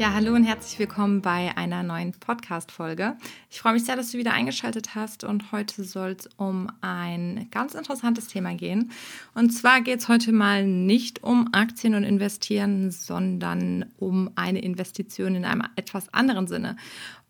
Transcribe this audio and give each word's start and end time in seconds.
Ja, 0.00 0.14
hallo 0.14 0.34
und 0.34 0.44
herzlich 0.44 0.78
willkommen 0.78 1.20
bei 1.20 1.54
einer 1.58 1.82
neuen 1.82 2.12
Podcast-Folge. 2.12 3.18
Ich 3.50 3.60
freue 3.60 3.74
mich 3.74 3.84
sehr, 3.84 3.96
dass 3.96 4.12
du 4.12 4.16
wieder 4.16 4.32
eingeschaltet 4.32 4.94
hast 4.94 5.24
und 5.24 5.52
heute 5.52 5.84
soll 5.84 6.16
es 6.18 6.26
um 6.38 6.68
ein 6.80 7.48
ganz 7.50 7.74
interessantes 7.74 8.26
Thema 8.26 8.54
gehen. 8.54 8.92
Und 9.34 9.50
zwar 9.50 9.82
geht 9.82 9.98
es 9.98 10.08
heute 10.08 10.32
mal 10.32 10.66
nicht 10.66 11.22
um 11.22 11.50
Aktien 11.52 11.94
und 11.94 12.04
Investieren, 12.04 12.90
sondern 12.90 13.92
um 13.98 14.30
eine 14.36 14.62
Investition 14.62 15.34
in 15.34 15.44
einem 15.44 15.64
etwas 15.76 16.08
anderen 16.14 16.46
Sinne. 16.46 16.76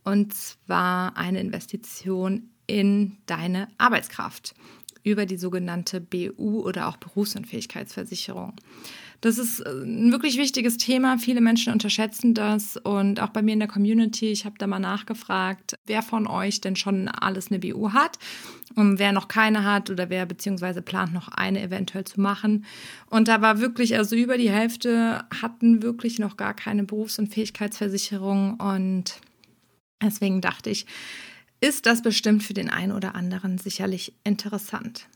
Und 0.05 0.33
zwar 0.33 1.17
eine 1.17 1.41
Investition 1.41 2.51
in 2.69 3.17
deine 3.27 3.67
Arbeitskraft 3.79 4.55
über 5.03 5.27
die 5.27 5.37
sogenannte 5.37 6.01
BU 6.01 6.61
oder 6.61 6.89
auch 6.89 6.97
Berufsunfähigkeitsversicherung. 6.97 8.55
Das 9.21 9.37
ist 9.39 9.61
äh, 9.61 9.71
ein 9.71 10.13
wirklich 10.13 10.39
wichtiges 10.39 10.77
Thema. 10.79 11.19
Viele 11.19 11.41
Menschen 11.41 11.73
unterschätzen 11.73 12.35
das 12.35 12.77
und 12.77 13.21
auch 13.21 13.29
bei 13.29 13.43
mir 13.43 13.53
in 13.53 13.59
der 13.59 13.69
Community, 13.69 14.31
ich 14.31 14.45
habe 14.45 14.57
da 14.59 14.67
mal 14.67 14.79
nachgefragt, 14.79 15.79
wer 15.87 16.03
von 16.03 16.27
euch 16.27 16.61
denn 16.61 16.77
schon 16.77 17.09
alles 17.09 17.51
eine 17.51 17.59
BU 17.59 17.93
hat 17.93 18.19
und 18.75 18.99
wer 18.99 19.13
noch 19.13 19.29
keine 19.29 19.65
hat 19.65 19.91
oder 19.91 20.11
wer 20.11 20.27
beziehungsweise 20.27 20.81
plant 20.81 21.13
noch 21.13 21.29
eine 21.29 21.63
eventuell 21.63 22.05
zu 22.05 22.21
machen. 22.21 22.65
Und 23.09 23.29
da 23.29 23.43
war 23.43 23.61
wirklich, 23.61 23.97
also 23.97 24.17
über 24.17 24.39
die 24.39 24.51
Hälfte 24.51 25.25
hatten 25.43 25.83
wirklich 25.83 26.19
noch 26.19 26.37
gar 26.37 26.55
keine 26.55 26.85
Berufs- 26.85 27.19
und 27.19 27.33
Fähigkeitsversicherung 27.33 28.55
und 28.55 29.21
deswegen 30.03 30.41
dachte 30.41 30.71
ich, 30.71 30.87
ist 31.61 31.87
das 31.87 32.03
bestimmt 32.03 32.43
für 32.43 32.55
den 32.55 32.71
einen 32.71 32.93
oder 32.93 33.15
anderen 33.15 33.59
sicherlich 33.59 34.15
interessant. 34.25 35.07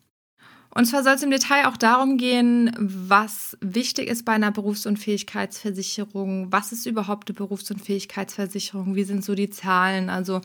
Und 0.74 0.86
zwar 0.86 1.04
soll 1.04 1.14
es 1.14 1.22
im 1.22 1.30
Detail 1.30 1.68
auch 1.68 1.76
darum 1.76 2.18
gehen, 2.18 2.72
was 2.78 3.56
wichtig 3.60 4.08
ist 4.08 4.24
bei 4.24 4.32
einer 4.32 4.50
Berufsunfähigkeitsversicherung. 4.50 6.50
Was 6.50 6.72
ist 6.72 6.86
überhaupt 6.86 7.28
eine 7.28 7.36
Berufsunfähigkeitsversicherung? 7.36 8.96
Wie 8.96 9.04
sind 9.04 9.24
so 9.24 9.36
die 9.36 9.50
Zahlen? 9.50 10.10
Also 10.10 10.40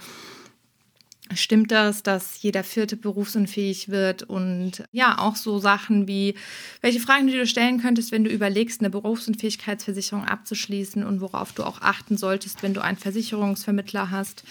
stimmt 1.34 1.72
das, 1.72 2.04
dass 2.04 2.44
jeder 2.44 2.64
vierte 2.64 2.96
berufsunfähig 2.96 3.90
wird? 3.90 4.22
Und 4.22 4.84
ja, 4.92 5.18
auch 5.18 5.36
so 5.36 5.58
Sachen 5.58 6.08
wie, 6.08 6.36
welche 6.82 7.00
Fragen 7.00 7.26
du 7.26 7.48
stellen 7.48 7.82
könntest, 7.82 8.12
wenn 8.12 8.24
du 8.24 8.30
überlegst, 8.30 8.82
eine 8.82 8.92
Berufsunfähigkeitsversicherung 8.92 10.26
abzuschließen 10.26 11.04
und 11.04 11.22
worauf 11.22 11.54
du 11.54 11.64
auch 11.64 11.82
achten 11.82 12.18
solltest, 12.18 12.62
wenn 12.62 12.76
du 12.76 12.84
einen 12.84 12.98
Versicherungsvermittler 12.98 14.12
hast. 14.12 14.44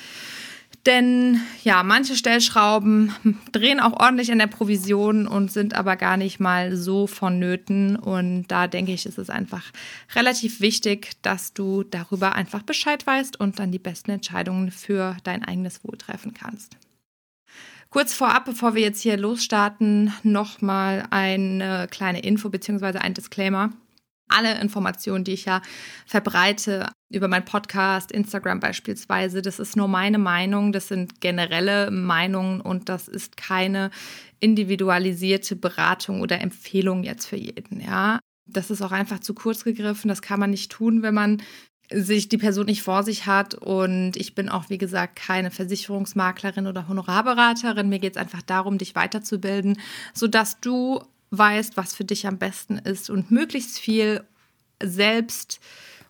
Denn 0.88 1.42
ja, 1.64 1.82
manche 1.82 2.16
Stellschrauben 2.16 3.14
drehen 3.52 3.78
auch 3.78 3.92
ordentlich 4.00 4.32
an 4.32 4.38
der 4.38 4.46
Provision 4.46 5.26
und 5.28 5.52
sind 5.52 5.74
aber 5.74 5.96
gar 5.96 6.16
nicht 6.16 6.40
mal 6.40 6.76
so 6.76 7.06
vonnöten. 7.06 7.96
Und 7.96 8.46
da 8.48 8.68
denke 8.68 8.92
ich, 8.92 9.04
ist 9.04 9.18
es 9.18 9.28
einfach 9.28 9.70
relativ 10.14 10.62
wichtig, 10.62 11.10
dass 11.20 11.52
du 11.52 11.82
darüber 11.82 12.34
einfach 12.34 12.62
Bescheid 12.62 13.06
weißt 13.06 13.38
und 13.38 13.58
dann 13.58 13.70
die 13.70 13.78
besten 13.78 14.12
Entscheidungen 14.12 14.70
für 14.70 15.14
dein 15.24 15.44
eigenes 15.44 15.84
Wohl 15.84 15.98
treffen 15.98 16.32
kannst. 16.32 16.78
Kurz 17.90 18.14
vorab, 18.14 18.46
bevor 18.46 18.74
wir 18.74 18.80
jetzt 18.80 19.02
hier 19.02 19.18
losstarten, 19.18 20.14
nochmal 20.22 21.04
eine 21.10 21.86
kleine 21.90 22.20
Info 22.20 22.48
bzw. 22.48 22.98
ein 22.98 23.12
Disclaimer 23.12 23.74
alle 24.28 24.60
Informationen, 24.60 25.24
die 25.24 25.32
ich 25.32 25.44
ja 25.44 25.62
verbreite 26.06 26.88
über 27.10 27.28
meinen 27.28 27.44
Podcast, 27.44 28.12
Instagram 28.12 28.60
beispielsweise, 28.60 29.42
das 29.42 29.58
ist 29.58 29.76
nur 29.76 29.88
meine 29.88 30.18
Meinung, 30.18 30.72
das 30.72 30.88
sind 30.88 31.20
generelle 31.20 31.90
Meinungen 31.90 32.60
und 32.60 32.88
das 32.88 33.08
ist 33.08 33.36
keine 33.36 33.90
individualisierte 34.40 35.56
Beratung 35.56 36.20
oder 36.20 36.40
Empfehlung 36.40 37.02
jetzt 37.04 37.26
für 37.26 37.36
jeden, 37.36 37.80
ja. 37.80 38.18
Das 38.50 38.70
ist 38.70 38.80
auch 38.82 38.92
einfach 38.92 39.20
zu 39.20 39.34
kurz 39.34 39.64
gegriffen, 39.64 40.08
das 40.08 40.22
kann 40.22 40.40
man 40.40 40.50
nicht 40.50 40.70
tun, 40.70 41.02
wenn 41.02 41.14
man 41.14 41.42
sich 41.90 42.28
die 42.28 42.38
Person 42.38 42.66
nicht 42.66 42.82
vor 42.82 43.02
sich 43.02 43.26
hat 43.26 43.54
und 43.54 44.16
ich 44.16 44.34
bin 44.34 44.48
auch, 44.48 44.68
wie 44.68 44.78
gesagt, 44.78 45.16
keine 45.16 45.50
Versicherungsmaklerin 45.50 46.66
oder 46.66 46.86
Honorarberaterin. 46.88 47.88
Mir 47.88 47.98
geht 47.98 48.16
es 48.16 48.20
einfach 48.20 48.42
darum, 48.42 48.78
dich 48.78 48.94
weiterzubilden, 48.94 49.78
sodass 50.12 50.60
du 50.60 51.00
weißt, 51.30 51.76
was 51.76 51.94
für 51.94 52.04
dich 52.04 52.26
am 52.26 52.38
besten 52.38 52.78
ist 52.78 53.10
und 53.10 53.30
möglichst 53.30 53.78
viel 53.78 54.24
selbst 54.82 55.60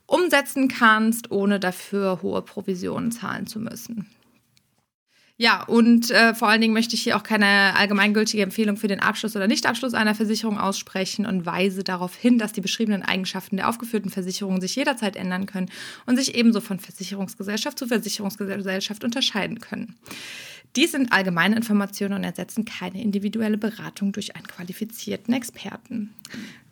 umsetzen 0.07 0.69
kannst, 0.69 1.31
ohne 1.31 1.61
dafür 1.61 2.23
hohe 2.23 2.43
Provisionen 2.43 3.13
zahlen 3.13 3.47
zu 3.47 3.61
müssen. 3.61 4.09
Ja, 5.41 5.63
und 5.63 6.11
äh, 6.11 6.35
vor 6.35 6.49
allen 6.49 6.61
Dingen 6.61 6.75
möchte 6.75 6.97
ich 6.97 7.03
hier 7.03 7.17
auch 7.17 7.23
keine 7.23 7.77
allgemeingültige 7.77 8.43
Empfehlung 8.43 8.77
für 8.77 8.89
den 8.89 8.99
Abschluss 8.99 9.37
oder 9.37 9.47
Nichtabschluss 9.47 9.95
einer 9.95 10.17
Versicherung 10.17 10.59
aussprechen 10.59 11.27
und 11.27 11.47
weise 11.47 11.85
darauf 11.85 12.17
hin, 12.17 12.39
dass 12.39 12.53
die 12.53 12.61
beschriebenen 12.61 13.03
Eigenschaften 13.03 13.57
der 13.57 13.69
aufgeführten 13.69 14.11
Versicherungen 14.11 14.61
sich 14.61 14.75
jederzeit 14.75 15.15
ändern 15.15 15.47
können 15.47 15.71
und 16.07 16.17
sich 16.17 16.35
ebenso 16.35 16.61
von 16.61 16.81
Versicherungsgesellschaft 16.81 17.79
zu 17.79 17.87
Versicherungsgesellschaft 17.87 19.05
unterscheiden 19.05 19.61
können. 19.61 19.95
Dies 20.75 20.91
sind 20.91 21.13
allgemeine 21.13 21.55
Informationen 21.55 22.15
und 22.15 22.25
ersetzen 22.25 22.65
keine 22.65 23.01
individuelle 23.01 23.59
Beratung 23.59 24.11
durch 24.11 24.35
einen 24.35 24.49
qualifizierten 24.49 25.33
Experten. 25.35 26.15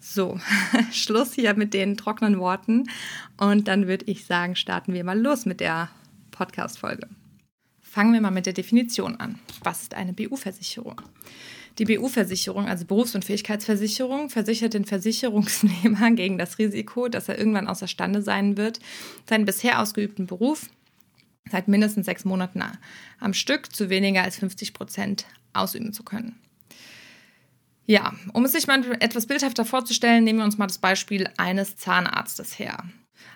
So, 0.01 0.41
Schluss 0.93 1.35
hier 1.35 1.55
mit 1.55 1.73
den 1.73 1.97
trockenen 1.97 2.41
Worten. 2.41 2.91
Und 3.37 3.69
dann 3.69 3.87
würde 3.87 4.07
ich 4.07 4.27
sagen, 4.27 4.57
starten 4.57 4.93
wir 4.93 5.05
mal 5.05 5.19
los 5.19 5.47
mit 5.47 5.61
der 5.61 5.89
Podcast-Folge. 6.33 7.07
Fangen 7.97 8.13
wir 8.13 8.21
mal 8.21 8.31
mit 8.31 8.45
der 8.45 8.53
Definition 8.53 9.17
an. 9.17 9.39
Was 9.63 9.81
ist 9.81 9.95
eine 9.95 10.13
BU-Versicherung? 10.13 11.01
Die 11.79 11.87
BU-Versicherung, 11.87 12.69
also 12.69 12.85
Berufsunfähigkeitsversicherung, 12.85 14.29
versichert 14.29 14.75
den 14.75 14.85
Versicherungsnehmer 14.85 16.11
gegen 16.15 16.37
das 16.37 16.59
Risiko, 16.59 17.09
dass 17.09 17.31
er 17.31 17.39
irgendwann 17.39 17.67
außerstande 17.67 18.21
sein 18.21 18.59
wird, 18.59 18.81
seinen 19.27 19.47
bisher 19.47 19.81
ausgeübten 19.81 20.27
Beruf 20.27 20.69
seit 21.51 21.69
mindestens 21.69 22.05
sechs 22.05 22.27
Monaten 22.27 22.63
am 23.19 23.33
Stück 23.33 23.75
zu 23.75 23.89
weniger 23.89 24.25
als 24.25 24.37
50 24.41 24.75
Prozent 24.75 25.25
ausüben 25.55 25.95
zu 25.95 26.03
können. 26.03 26.39
Ja, 27.87 28.13
um 28.35 28.45
es 28.45 28.53
sich 28.53 28.67
mal 28.67 28.85
etwas 29.01 29.27
bildhafter 29.27 29.65
vorzustellen, 29.65 30.23
nehmen 30.23 30.41
wir 30.41 30.45
uns 30.45 30.59
mal 30.59 30.67
das 30.67 30.77
Beispiel 30.77 31.31
eines 31.39 31.77
Zahnarztes 31.77 32.59
her. 32.59 32.85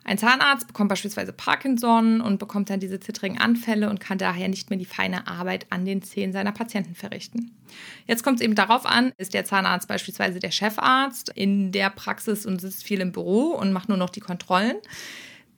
Ein 0.05 0.19
Zahnarzt 0.19 0.67
bekommt 0.67 0.89
beispielsweise 0.89 1.33
Parkinson 1.33 2.21
und 2.21 2.39
bekommt 2.39 2.71
dann 2.71 2.81
diese 2.81 3.01
zittrigen 3.01 3.39
Anfälle 3.39 3.91
und 3.91 4.01
kann 4.01 4.19
daher 4.19 4.49
nicht 4.49 4.71
mehr 4.71 4.79
die 4.79 4.85
feine 4.85 5.27
Arbeit 5.27 5.67
an 5.71 5.85
den 5.85 6.03
Zähnen 6.03 6.33
seiner 6.33 6.53
Patienten 6.53 6.95
verrichten. 6.95 7.51
Jetzt 8.07 8.25
kommt 8.25 8.41
es 8.41 8.45
eben 8.45 8.55
darauf 8.55 8.87
an, 8.87 9.13
ist 9.19 9.35
der 9.35 9.45
Zahnarzt 9.45 9.89
beispielsweise 9.89 10.39
der 10.39 10.51
Chefarzt 10.51 11.31
in 11.35 11.73
der 11.73 11.91
Praxis 11.91 12.47
und 12.47 12.61
sitzt 12.61 12.85
viel 12.85 13.01
im 13.01 13.13
Büro 13.13 13.49
und 13.53 13.73
macht 13.73 13.89
nur 13.89 13.99
noch 13.99 14.11
die 14.11 14.21
Kontrollen 14.21 14.77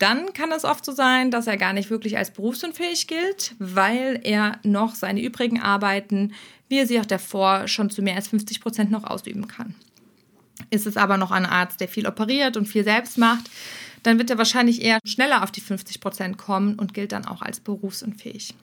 dann 0.03 0.33
kann 0.33 0.51
es 0.51 0.65
oft 0.65 0.85
so 0.85 0.91
sein, 0.91 1.31
dass 1.31 1.47
er 1.47 1.57
gar 1.57 1.73
nicht 1.73 1.89
wirklich 1.89 2.19
als 2.19 2.33
berufsunfähig 2.33 3.07
gilt, 3.07 3.55
weil 3.61 4.19
er 4.25 4.59
noch 4.65 4.97
seine 4.97 5.23
übrigen 5.23 5.61
Arbeiten, 5.61 6.33
wie 6.69 6.79
er 6.79 6.89
sie 6.89 6.99
auch 6.99 7.07
davor, 7.07 7.69
schon 7.69 7.89
zu 7.89 8.03
mehr 8.03 8.17
als 8.17 8.27
50 8.27 8.61
Prozent 8.61 8.91
noch 8.91 9.05
ausüben 9.05 9.47
kann. 9.47 9.77
Ist 10.71 10.89
es 10.89 10.97
aber 10.97 11.19
noch 11.19 11.31
ein 11.31 11.47
Arzt, 11.47 11.81
der 11.81 11.87
viel 11.87 12.09
operiert 12.09 12.57
und 12.57 12.67
viel 12.67 12.83
selbst 12.83 13.17
macht, 13.17 13.49
dann 14.03 14.19
wird 14.19 14.31
er 14.31 14.39
wahrscheinlich 14.39 14.83
eher 14.83 14.99
schneller 15.05 15.43
auf 15.43 15.51
die 15.51 15.61
50 15.61 16.01
Prozent 16.01 16.39
kommen 16.39 16.75
und 16.75 16.95
gilt 16.95 17.13
dann 17.13 17.27
auch 17.27 17.43
als 17.43 17.61
berufsunfähig. 17.61 18.55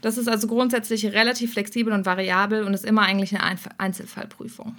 Das 0.00 0.18
ist 0.18 0.28
also 0.28 0.46
grundsätzlich 0.46 1.06
relativ 1.06 1.52
flexibel 1.52 1.92
und 1.92 2.06
variabel 2.06 2.64
und 2.64 2.74
ist 2.74 2.84
immer 2.84 3.02
eigentlich 3.02 3.34
eine 3.34 3.58
Einzelfallprüfung. 3.78 4.76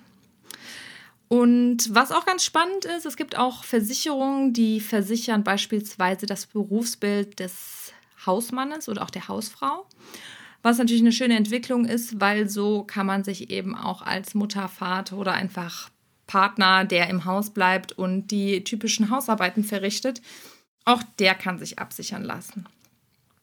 Und 1.28 1.94
was 1.94 2.12
auch 2.12 2.26
ganz 2.26 2.46
spannend 2.46 2.86
ist, 2.86 3.06
es 3.06 3.18
gibt 3.18 3.38
auch 3.38 3.64
Versicherungen, 3.64 4.54
die 4.54 4.80
versichern 4.80 5.44
beispielsweise 5.44 6.26
das 6.26 6.46
Berufsbild 6.46 7.40
des 7.40 7.92
Hausmannes 8.26 8.88
oder 8.88 9.04
auch 9.04 9.10
der 9.10 9.28
Hausfrau. 9.28 9.86
Was 10.64 10.78
natürlich 10.78 11.02
eine 11.02 11.12
schöne 11.12 11.36
Entwicklung 11.36 11.86
ist, 11.86 12.20
weil 12.22 12.50
so 12.50 12.84
kann 12.84 13.06
man 13.06 13.24
sich 13.24 13.50
eben 13.50 13.76
auch 13.76 14.02
als 14.02 14.36
Mutter, 14.36 14.68
Vater 14.70 15.18
oder 15.18 15.34
einfach 15.34 15.90
Partner, 16.28 16.86
der 16.86 17.10
im 17.10 17.26
Haus 17.26 17.50
bleibt 17.50 17.94
und 17.94 18.28
die 18.28 18.64
typischen 18.64 19.10
Hausarbeiten 19.10 19.64
verrichtet, 19.64 20.22
auch 20.86 21.02
der 21.20 21.36
kann 21.36 21.58
sich 21.58 21.80
absichern 21.80 22.24
lassen. 22.24 22.66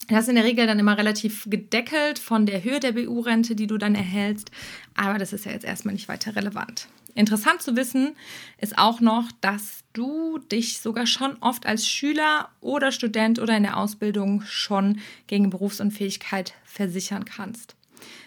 Das 0.09 0.25
ist 0.25 0.29
in 0.29 0.35
der 0.35 0.45
Regel 0.45 0.67
dann 0.67 0.79
immer 0.79 0.99
relativ 0.99 1.47
gedeckelt 1.49 2.19
von 2.19 2.45
der 2.45 2.63
Höhe 2.63 2.79
der 2.79 2.93
BU-Rente, 2.93 3.55
die 3.55 3.67
du 3.67 3.79
dann 3.79 3.95
erhältst, 3.95 4.51
aber 4.95 5.19
das 5.19 5.33
ist 5.33 5.47
ja 5.47 5.53
jetzt 5.53 5.65
erstmal 5.65 5.95
nicht 5.95 6.09
weiter 6.09 6.37
relevant. 6.37 6.89
Interessant 7.15 7.63
zu 7.63 7.77
wissen 7.77 8.17
ist 8.59 8.77
auch 8.77 9.01
noch, 9.01 9.31
dass 9.41 9.85
du 9.93 10.39
dich 10.39 10.81
sogar 10.81 11.07
schon 11.07 11.37
oft 11.41 11.65
als 11.65 11.89
Schüler 11.89 12.51
oder 12.61 12.93
Student 12.93 13.39
oder 13.39 13.57
in 13.57 13.63
der 13.63 13.77
Ausbildung 13.77 14.43
schon 14.43 14.99
gegen 15.27 15.49
Berufsunfähigkeit 15.49 16.55
versichern 16.65 17.25
kannst. 17.25 17.77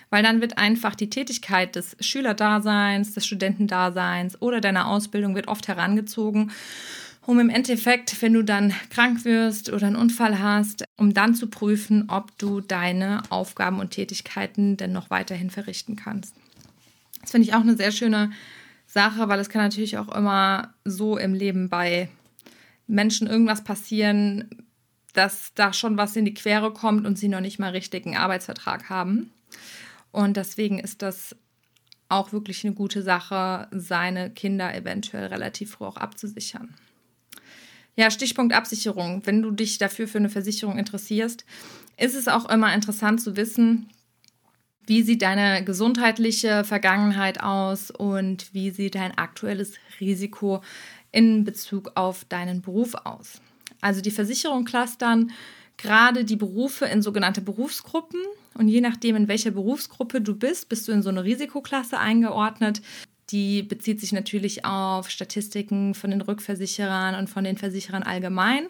Weil 0.09 0.24
dann 0.24 0.42
wird 0.42 0.57
einfach 0.57 0.95
die 0.95 1.09
Tätigkeit 1.09 1.75
des 1.75 1.95
Schülerdaseins, 2.00 3.13
des 3.13 3.25
Studentendaseins 3.25 4.42
oder 4.42 4.62
deiner 4.62 4.88
Ausbildung 4.88 5.36
wird 5.36 5.48
oft 5.48 5.68
herangezogen, 5.68 6.51
um 7.25 7.39
im 7.39 7.50
Endeffekt, 7.50 8.21
wenn 8.21 8.33
du 8.33 8.42
dann 8.42 8.74
krank 8.89 9.25
wirst 9.25 9.71
oder 9.71 9.88
einen 9.88 9.98
Unfall 9.98 10.39
hast, 10.39 10.86
um 10.95 11.13
dann 11.13 11.36
zu 11.36 11.48
prüfen, 11.48 12.06
ob 12.07 12.38
du 12.38 12.62
deine 12.62 13.21
Aufgaben 13.30 13.80
und 13.80 13.92
Tätigkeiten 13.92 14.77
denn 14.77 14.94
noch 14.94 15.09
weiterhin 15.09 15.50
verrichten 15.50 15.98
kannst. 15.98 16.36
Das 17.21 17.31
finde 17.31 17.48
ich 17.48 17.54
auch 17.54 17.62
eine 17.62 17.75
sehr 17.75 17.92
schöne 17.92 18.31
Sache, 18.86 19.27
weil 19.27 19.39
es 19.39 19.50
kann 19.50 19.62
natürlich 19.62 19.98
auch 19.98 20.07
immer 20.15 20.74
so 20.86 21.18
im 21.18 21.33
Leben 21.33 21.68
bei 21.68 22.07
Menschen 22.88 23.27
irgendwas 23.27 23.65
passieren, 23.65 24.50
dass 25.13 25.51
da 25.54 25.74
schon 25.74 25.98
was 25.98 26.15
in 26.15 26.24
die 26.24 26.33
Quere 26.33 26.71
kommt 26.71 27.06
und 27.06 27.18
sie 27.18 27.27
noch 27.27 27.42
nicht 27.42 27.59
mal 27.59 27.71
richtigen 27.71 28.15
Arbeitsvertrag 28.15 28.89
haben. 28.89 29.31
Und 30.12 30.38
deswegen 30.38 30.80
ist 30.80 31.01
das 31.01 31.36
auch 32.09 32.31
wirklich 32.31 32.65
eine 32.65 32.74
gute 32.74 33.01
Sache, 33.01 33.68
seine 33.71 34.30
Kinder 34.30 34.74
eventuell 34.74 35.27
relativ 35.27 35.71
früh 35.71 35.86
auch 35.86 35.98
abzusichern. 35.98 36.74
Ja, 37.95 38.12
Stichpunkt 38.12 38.54
Absicherung. 38.54 39.24
Wenn 39.25 39.42
du 39.42 39.51
dich 39.51 39.80
dafür 39.80 40.07
für 40.07 40.19
eine 40.19 40.30
Versicherung 40.30 40.77
interessierst, 40.77 41.45
ist 41.98 42.15
es 42.15 42.27
auch 42.27 42.48
immer 42.50 42.74
interessant 42.74 43.21
zu 43.21 43.36
wissen, 43.36 43.89
wie 44.86 45.01
sieht 45.01 45.21
deine 45.21 45.63
gesundheitliche 45.65 46.63
Vergangenheit 46.63 47.42
aus 47.42 47.92
und 47.92 48.54
wie 48.54 48.69
sieht 48.69 48.95
dein 48.95 49.18
aktuelles 49.18 49.74
Risiko 50.00 50.62
in 51.12 51.44
Bezug 51.44 51.92
auf 51.95 52.24
deinen 52.25 52.62
Beruf 52.62 52.94
aus. 52.94 53.42
Also 53.81 54.01
die 54.01 54.12
Versicherung 54.12 54.63
clustern 54.63 55.31
gerade 55.77 56.25
die 56.25 56.35
Berufe 56.35 56.85
in 56.85 57.01
sogenannte 57.01 57.41
Berufsgruppen 57.41 58.19
und 58.56 58.68
je 58.68 58.81
nachdem, 58.81 59.15
in 59.15 59.27
welcher 59.27 59.51
Berufsgruppe 59.51 60.21
du 60.21 60.35
bist, 60.35 60.69
bist 60.69 60.88
du 60.88 60.91
in 60.91 61.03
so 61.03 61.09
eine 61.09 61.24
Risikoklasse 61.24 62.00
eingeordnet. 62.00 62.81
Die 63.29 63.62
bezieht 63.62 64.00
sich 64.00 64.13
natürlich 64.13 64.65
auf 64.65 65.09
Statistiken 65.09 65.94
von 65.94 66.12
den 66.12 66.21
Rückversicherern 66.21 67.15
und 67.15 67.29
von 67.29 67.44
den 67.44 67.57
Versicherern 67.57 68.03
allgemein. 68.03 68.68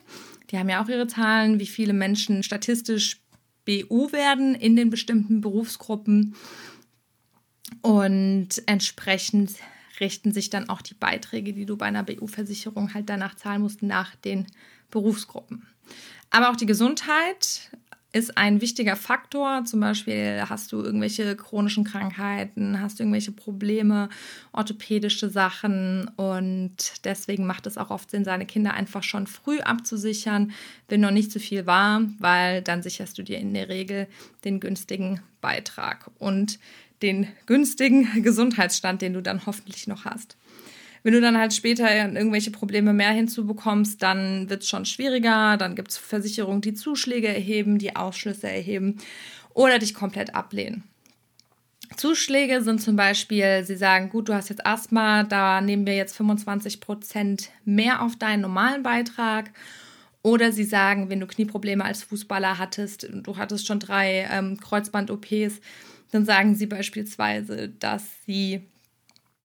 Die 0.49 0.57
haben 0.57 0.69
ja 0.69 0.83
auch 0.83 0.89
ihre 0.89 1.07
Zahlen, 1.07 1.59
wie 1.59 1.67
viele 1.67 1.93
Menschen 1.93 2.43
statistisch 2.43 3.21
BU 3.65 4.11
werden 4.11 4.55
in 4.55 4.75
den 4.75 4.89
bestimmten 4.89 5.41
Berufsgruppen. 5.41 6.35
Und 7.81 8.49
entsprechend 8.65 9.53
richten 9.99 10.31
sich 10.31 10.49
dann 10.49 10.69
auch 10.69 10.81
die 10.81 10.93
Beiträge, 10.93 11.53
die 11.53 11.65
du 11.65 11.77
bei 11.77 11.85
einer 11.85 12.03
BU-Versicherung 12.03 12.93
halt 12.93 13.09
danach 13.09 13.35
zahlen 13.35 13.61
musst, 13.61 13.83
nach 13.83 14.15
den 14.15 14.47
Berufsgruppen. 14.89 15.67
Aber 16.29 16.49
auch 16.49 16.55
die 16.55 16.65
Gesundheit 16.65 17.69
ist 18.13 18.37
ein 18.37 18.61
wichtiger 18.61 18.95
Faktor. 18.95 19.63
Zum 19.65 19.79
Beispiel 19.79 20.43
hast 20.47 20.71
du 20.71 20.81
irgendwelche 20.81 21.35
chronischen 21.35 21.83
Krankheiten, 21.83 22.81
hast 22.81 22.97
du 22.97 23.03
irgendwelche 23.03 23.31
Probleme, 23.31 24.09
orthopädische 24.53 25.29
Sachen 25.29 26.09
und 26.15 26.75
deswegen 27.03 27.45
macht 27.45 27.67
es 27.67 27.77
auch 27.77 27.91
oft 27.91 28.09
Sinn, 28.09 28.23
seine 28.23 28.45
Kinder 28.45 28.73
einfach 28.73 29.03
schon 29.03 29.27
früh 29.27 29.59
abzusichern, 29.59 30.51
wenn 30.87 31.01
noch 31.01 31.11
nicht 31.11 31.31
zu 31.31 31.39
viel 31.39 31.65
war, 31.65 32.01
weil 32.19 32.61
dann 32.61 32.81
sicherst 32.81 33.17
du 33.17 33.23
dir 33.23 33.39
in 33.39 33.53
der 33.53 33.69
Regel 33.69 34.07
den 34.45 34.59
günstigen 34.59 35.21
Beitrag 35.41 36.09
und 36.17 36.59
den 37.01 37.27
günstigen 37.45 38.23
Gesundheitsstand, 38.23 39.01
den 39.01 39.13
du 39.13 39.21
dann 39.21 39.45
hoffentlich 39.45 39.85
noch 39.85 40.05
hast. 40.05 40.37
Wenn 41.07 41.13
du 41.13 41.21
dann 41.21 41.37
halt 41.37 41.53
später 41.53 41.89
irgendwelche 41.95 42.51
Probleme 42.51 42.91
mehr 42.91 43.11
hinzubekommst, 43.11 44.03
dann 44.03 44.49
wird 44.49 44.63
es 44.63 44.67
schon 44.67 44.83
schwieriger. 44.83 45.55
Dann 45.55 45.73
gibt 45.73 45.91
es 45.91 45.97
Versicherungen, 45.97 46.59
die 46.59 46.73
Zuschläge 46.73 47.29
erheben, 47.29 47.77
die 47.77 47.95
Ausschlüsse 47.95 48.49
erheben 48.49 48.97
oder 49.53 49.79
dich 49.79 49.93
komplett 49.93 50.35
ablehnen. 50.35 50.83
Zuschläge 51.95 52.61
sind 52.61 52.81
zum 52.81 52.97
Beispiel, 52.97 53.63
sie 53.63 53.77
sagen, 53.77 54.09
gut, 54.09 54.27
du 54.27 54.33
hast 54.33 54.49
jetzt 54.49 54.65
Asthma, 54.65 55.23
da 55.23 55.61
nehmen 55.61 55.87
wir 55.87 55.95
jetzt 55.95 56.17
25 56.17 56.81
Prozent 56.81 57.51
mehr 57.63 58.01
auf 58.01 58.17
deinen 58.17 58.41
normalen 58.41 58.83
Beitrag. 58.83 59.51
Oder 60.23 60.51
sie 60.51 60.65
sagen, 60.65 61.09
wenn 61.09 61.21
du 61.21 61.27
Knieprobleme 61.27 61.85
als 61.85 62.03
Fußballer 62.03 62.57
hattest, 62.57 63.07
du 63.09 63.37
hattest 63.37 63.65
schon 63.65 63.79
drei 63.79 64.27
ähm, 64.29 64.59
Kreuzband-OPs, 64.59 65.61
dann 66.11 66.25
sagen 66.25 66.55
sie 66.55 66.65
beispielsweise, 66.65 67.69
dass 67.69 68.03
sie 68.25 68.67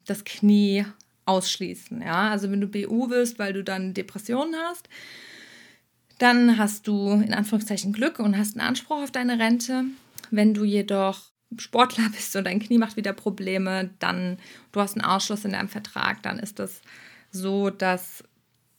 das 0.04 0.24
Knie 0.24 0.86
ausschließen. 1.32 2.02
Ja? 2.02 2.30
Also 2.30 2.50
wenn 2.50 2.60
du 2.60 2.66
BU 2.66 3.10
wirst, 3.10 3.38
weil 3.38 3.52
du 3.52 3.64
dann 3.64 3.94
Depressionen 3.94 4.54
hast, 4.56 4.88
dann 6.18 6.58
hast 6.58 6.86
du 6.86 7.10
in 7.10 7.34
Anführungszeichen 7.34 7.92
Glück 7.92 8.18
und 8.18 8.36
hast 8.36 8.56
einen 8.56 8.68
Anspruch 8.68 9.02
auf 9.02 9.10
deine 9.10 9.38
Rente. 9.38 9.84
Wenn 10.30 10.54
du 10.54 10.64
jedoch 10.64 11.30
Sportler 11.58 12.08
bist 12.14 12.36
und 12.36 12.44
dein 12.44 12.60
Knie 12.60 12.78
macht 12.78 12.96
wieder 12.96 13.12
Probleme, 13.12 13.90
dann 13.98 14.38
du 14.72 14.80
hast 14.80 14.96
einen 14.96 15.04
Ausschluss 15.04 15.44
in 15.44 15.52
deinem 15.52 15.68
Vertrag, 15.68 16.22
dann 16.22 16.38
ist 16.38 16.58
das 16.58 16.80
so, 17.30 17.70
dass 17.70 18.22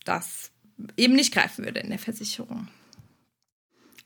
das 0.06 0.52
eben 0.98 1.16
nicht 1.16 1.34
greifen 1.34 1.66
würde 1.66 1.80
in 1.80 1.90
der 1.90 2.00
Versicherung. 2.00 2.68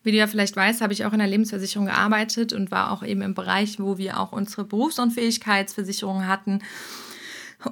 Wie 0.03 0.11
du 0.11 0.17
ja 0.17 0.27
vielleicht 0.27 0.55
weißt, 0.55 0.79
habe 0.79 0.93
ich 0.93 1.03
auch 1.03 1.11
in 1.11 1.19
der 1.19 1.27
Lebensversicherung 1.27 1.87
gearbeitet 1.87 2.53
und 2.53 2.71
war 2.71 2.91
auch 2.91 3.03
eben 3.03 3.21
im 3.21 3.33
Bereich, 3.33 3.79
wo 3.79 3.97
wir 3.97 4.19
auch 4.19 4.31
unsere 4.31 4.63
Berufsunfähigkeitsversicherung 4.63 6.27
hatten 6.27 6.61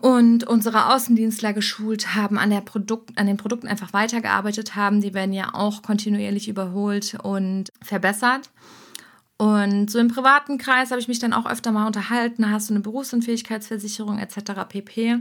und 0.01 0.45
unsere 0.45 0.93
Außendienstler 0.93 1.53
geschult 1.53 2.15
haben, 2.15 2.37
an, 2.37 2.49
der 2.49 2.61
Produkt, 2.61 3.17
an 3.17 3.27
den 3.27 3.37
Produkten 3.37 3.67
einfach 3.67 3.93
weitergearbeitet 3.93 4.75
haben. 4.75 5.01
Die 5.01 5.13
werden 5.13 5.33
ja 5.33 5.53
auch 5.53 5.83
kontinuierlich 5.83 6.47
überholt 6.47 7.17
und 7.21 7.71
verbessert. 7.81 8.49
Und 9.37 9.91
so 9.91 9.99
im 9.99 10.07
privaten 10.07 10.57
Kreis 10.57 10.91
habe 10.91 11.01
ich 11.01 11.07
mich 11.07 11.19
dann 11.19 11.33
auch 11.33 11.45
öfter 11.45 11.71
mal 11.71 11.85
unterhalten, 11.85 12.49
hast 12.49 12.69
du 12.69 12.73
eine 12.73 12.81
Berufsunfähigkeitsversicherung 12.81 14.17
etc. 14.17 14.63
pp. 14.67 15.19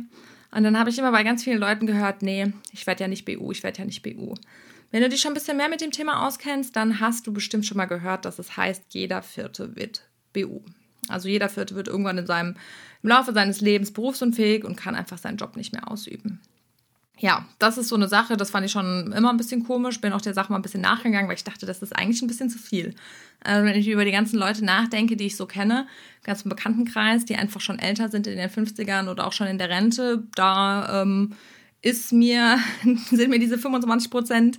Und 0.52 0.62
dann 0.62 0.78
habe 0.78 0.88
ich 0.88 0.98
immer 0.98 1.10
bei 1.10 1.24
ganz 1.24 1.42
vielen 1.42 1.58
Leuten 1.58 1.86
gehört, 1.86 2.22
nee, 2.22 2.52
ich 2.70 2.86
werde 2.86 3.02
ja 3.02 3.08
nicht 3.08 3.24
BU, 3.24 3.50
ich 3.50 3.64
werde 3.64 3.80
ja 3.80 3.84
nicht 3.84 4.02
BU. 4.02 4.34
Wenn 4.92 5.02
du 5.02 5.08
dich 5.08 5.20
schon 5.20 5.32
ein 5.32 5.34
bisschen 5.34 5.56
mehr 5.56 5.68
mit 5.68 5.80
dem 5.80 5.90
Thema 5.90 6.24
auskennst, 6.24 6.76
dann 6.76 7.00
hast 7.00 7.26
du 7.26 7.32
bestimmt 7.32 7.66
schon 7.66 7.76
mal 7.76 7.86
gehört, 7.86 8.24
dass 8.24 8.38
es 8.38 8.56
heißt, 8.56 8.84
jeder 8.90 9.22
Vierte 9.22 9.74
wird 9.74 10.08
BU. 10.32 10.60
Also 11.08 11.28
jeder 11.28 11.48
Vierte 11.48 11.74
wird 11.74 11.88
irgendwann 11.88 12.18
in 12.18 12.26
seinem, 12.26 12.54
im 13.04 13.10
Laufe 13.10 13.32
seines 13.32 13.60
Lebens 13.60 13.92
berufsunfähig 13.92 14.64
und 14.64 14.76
kann 14.76 14.96
einfach 14.96 15.18
seinen 15.18 15.36
Job 15.36 15.56
nicht 15.56 15.72
mehr 15.72 15.90
ausüben. 15.90 16.40
Ja, 17.18 17.46
das 17.60 17.78
ist 17.78 17.88
so 17.88 17.94
eine 17.94 18.08
Sache, 18.08 18.36
das 18.36 18.50
fand 18.50 18.66
ich 18.66 18.72
schon 18.72 19.12
immer 19.12 19.30
ein 19.30 19.36
bisschen 19.36 19.62
komisch, 19.62 20.00
bin 20.00 20.12
auch 20.12 20.20
der 20.20 20.34
Sache 20.34 20.50
mal 20.50 20.58
ein 20.58 20.62
bisschen 20.62 20.80
nachgegangen, 20.80 21.28
weil 21.28 21.36
ich 21.36 21.44
dachte, 21.44 21.64
das 21.64 21.80
ist 21.80 21.94
eigentlich 21.94 22.22
ein 22.22 22.26
bisschen 22.26 22.50
zu 22.50 22.58
viel. 22.58 22.94
Also 23.44 23.64
wenn 23.64 23.78
ich 23.78 23.86
über 23.86 24.04
die 24.04 24.10
ganzen 24.10 24.38
Leute 24.38 24.64
nachdenke, 24.64 25.16
die 25.16 25.26
ich 25.26 25.36
so 25.36 25.46
kenne, 25.46 25.86
ganzen 26.24 26.48
Bekanntenkreis, 26.48 27.24
die 27.24 27.36
einfach 27.36 27.60
schon 27.60 27.78
älter 27.78 28.08
sind 28.08 28.26
in 28.26 28.36
den 28.36 28.50
50ern 28.50 29.08
oder 29.08 29.26
auch 29.26 29.32
schon 29.32 29.46
in 29.46 29.58
der 29.58 29.68
Rente, 29.68 30.24
da 30.34 31.02
ähm, 31.02 31.34
ist 31.82 32.12
mir, 32.12 32.58
sind 33.10 33.30
mir 33.30 33.38
diese 33.38 33.58
25 33.58 34.10
Prozent 34.10 34.58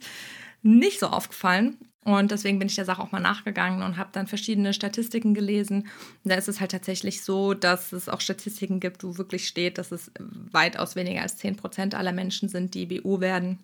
nicht 0.62 1.00
so 1.00 1.08
aufgefallen. 1.08 1.78
Und 2.06 2.30
deswegen 2.30 2.60
bin 2.60 2.68
ich 2.68 2.76
der 2.76 2.86
Sache 2.86 3.02
auch 3.02 3.12
mal 3.12 3.20
nachgegangen 3.20 3.82
und 3.82 3.98
habe 3.98 4.12
dann 4.14 4.28
verschiedene 4.28 4.74
Statistiken 4.74 5.34
gelesen. 5.34 5.88
Und 6.24 6.32
da 6.32 6.36
ist 6.36 6.48
es 6.48 6.60
halt 6.60 6.72
tatsächlich 6.72 7.24
so, 7.24 7.56
dass 7.56 7.92
es 7.94 8.10
auch 8.10 8.22
Statistiken 8.22 8.80
gibt, 8.80 9.04
wo 9.04 9.18
wirklich 9.18 9.48
steht, 9.48 9.80
dass 9.80 9.92
es 9.92 10.12
weitaus 10.20 10.96
weniger 10.96 11.24
als 11.24 11.38
10 11.38 11.56
Prozent 11.56 11.96
aller 11.96 12.12
Menschen 12.12 12.48
sind, 12.48 12.76
die 12.76 12.86
BU 12.86 13.22
werden. 13.22 13.58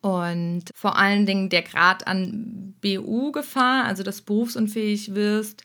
Und 0.00 0.66
vor 0.76 0.96
allen 0.96 1.26
Dingen 1.26 1.48
der 1.48 1.62
Grad 1.62 2.06
an 2.06 2.74
BU-Gefahr, 2.80 3.84
also 3.86 4.04
dass 4.04 4.22
berufsunfähig 4.22 5.16
wirst, 5.16 5.64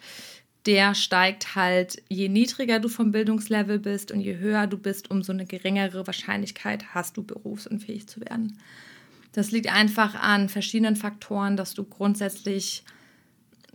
der 0.65 0.95
steigt 0.95 1.53
halt, 1.53 2.01
je 2.09 2.27
niedriger 2.27 2.79
du 2.79 2.89
vom 2.89 3.11
Bildungslevel 3.11 3.77
bist 3.77 4.11
und 4.11 4.21
je 4.21 4.37
höher 4.37 4.65
du 4.65 4.79
bist, 4.79 5.11
umso 5.11 5.31
eine 5.31 5.45
geringere 5.45 6.07
Wahrscheinlichkeit 6.07 6.95
hast 6.95 7.17
du, 7.17 7.23
berufsunfähig 7.23 8.07
zu 8.07 8.21
werden. 8.21 8.57
Das 9.33 9.51
liegt 9.51 9.67
einfach 9.67 10.15
an 10.15 10.47
verschiedenen 10.47 10.95
Faktoren, 10.95 11.57
dass 11.57 11.73
du 11.73 11.83
grundsätzlich 11.83 12.83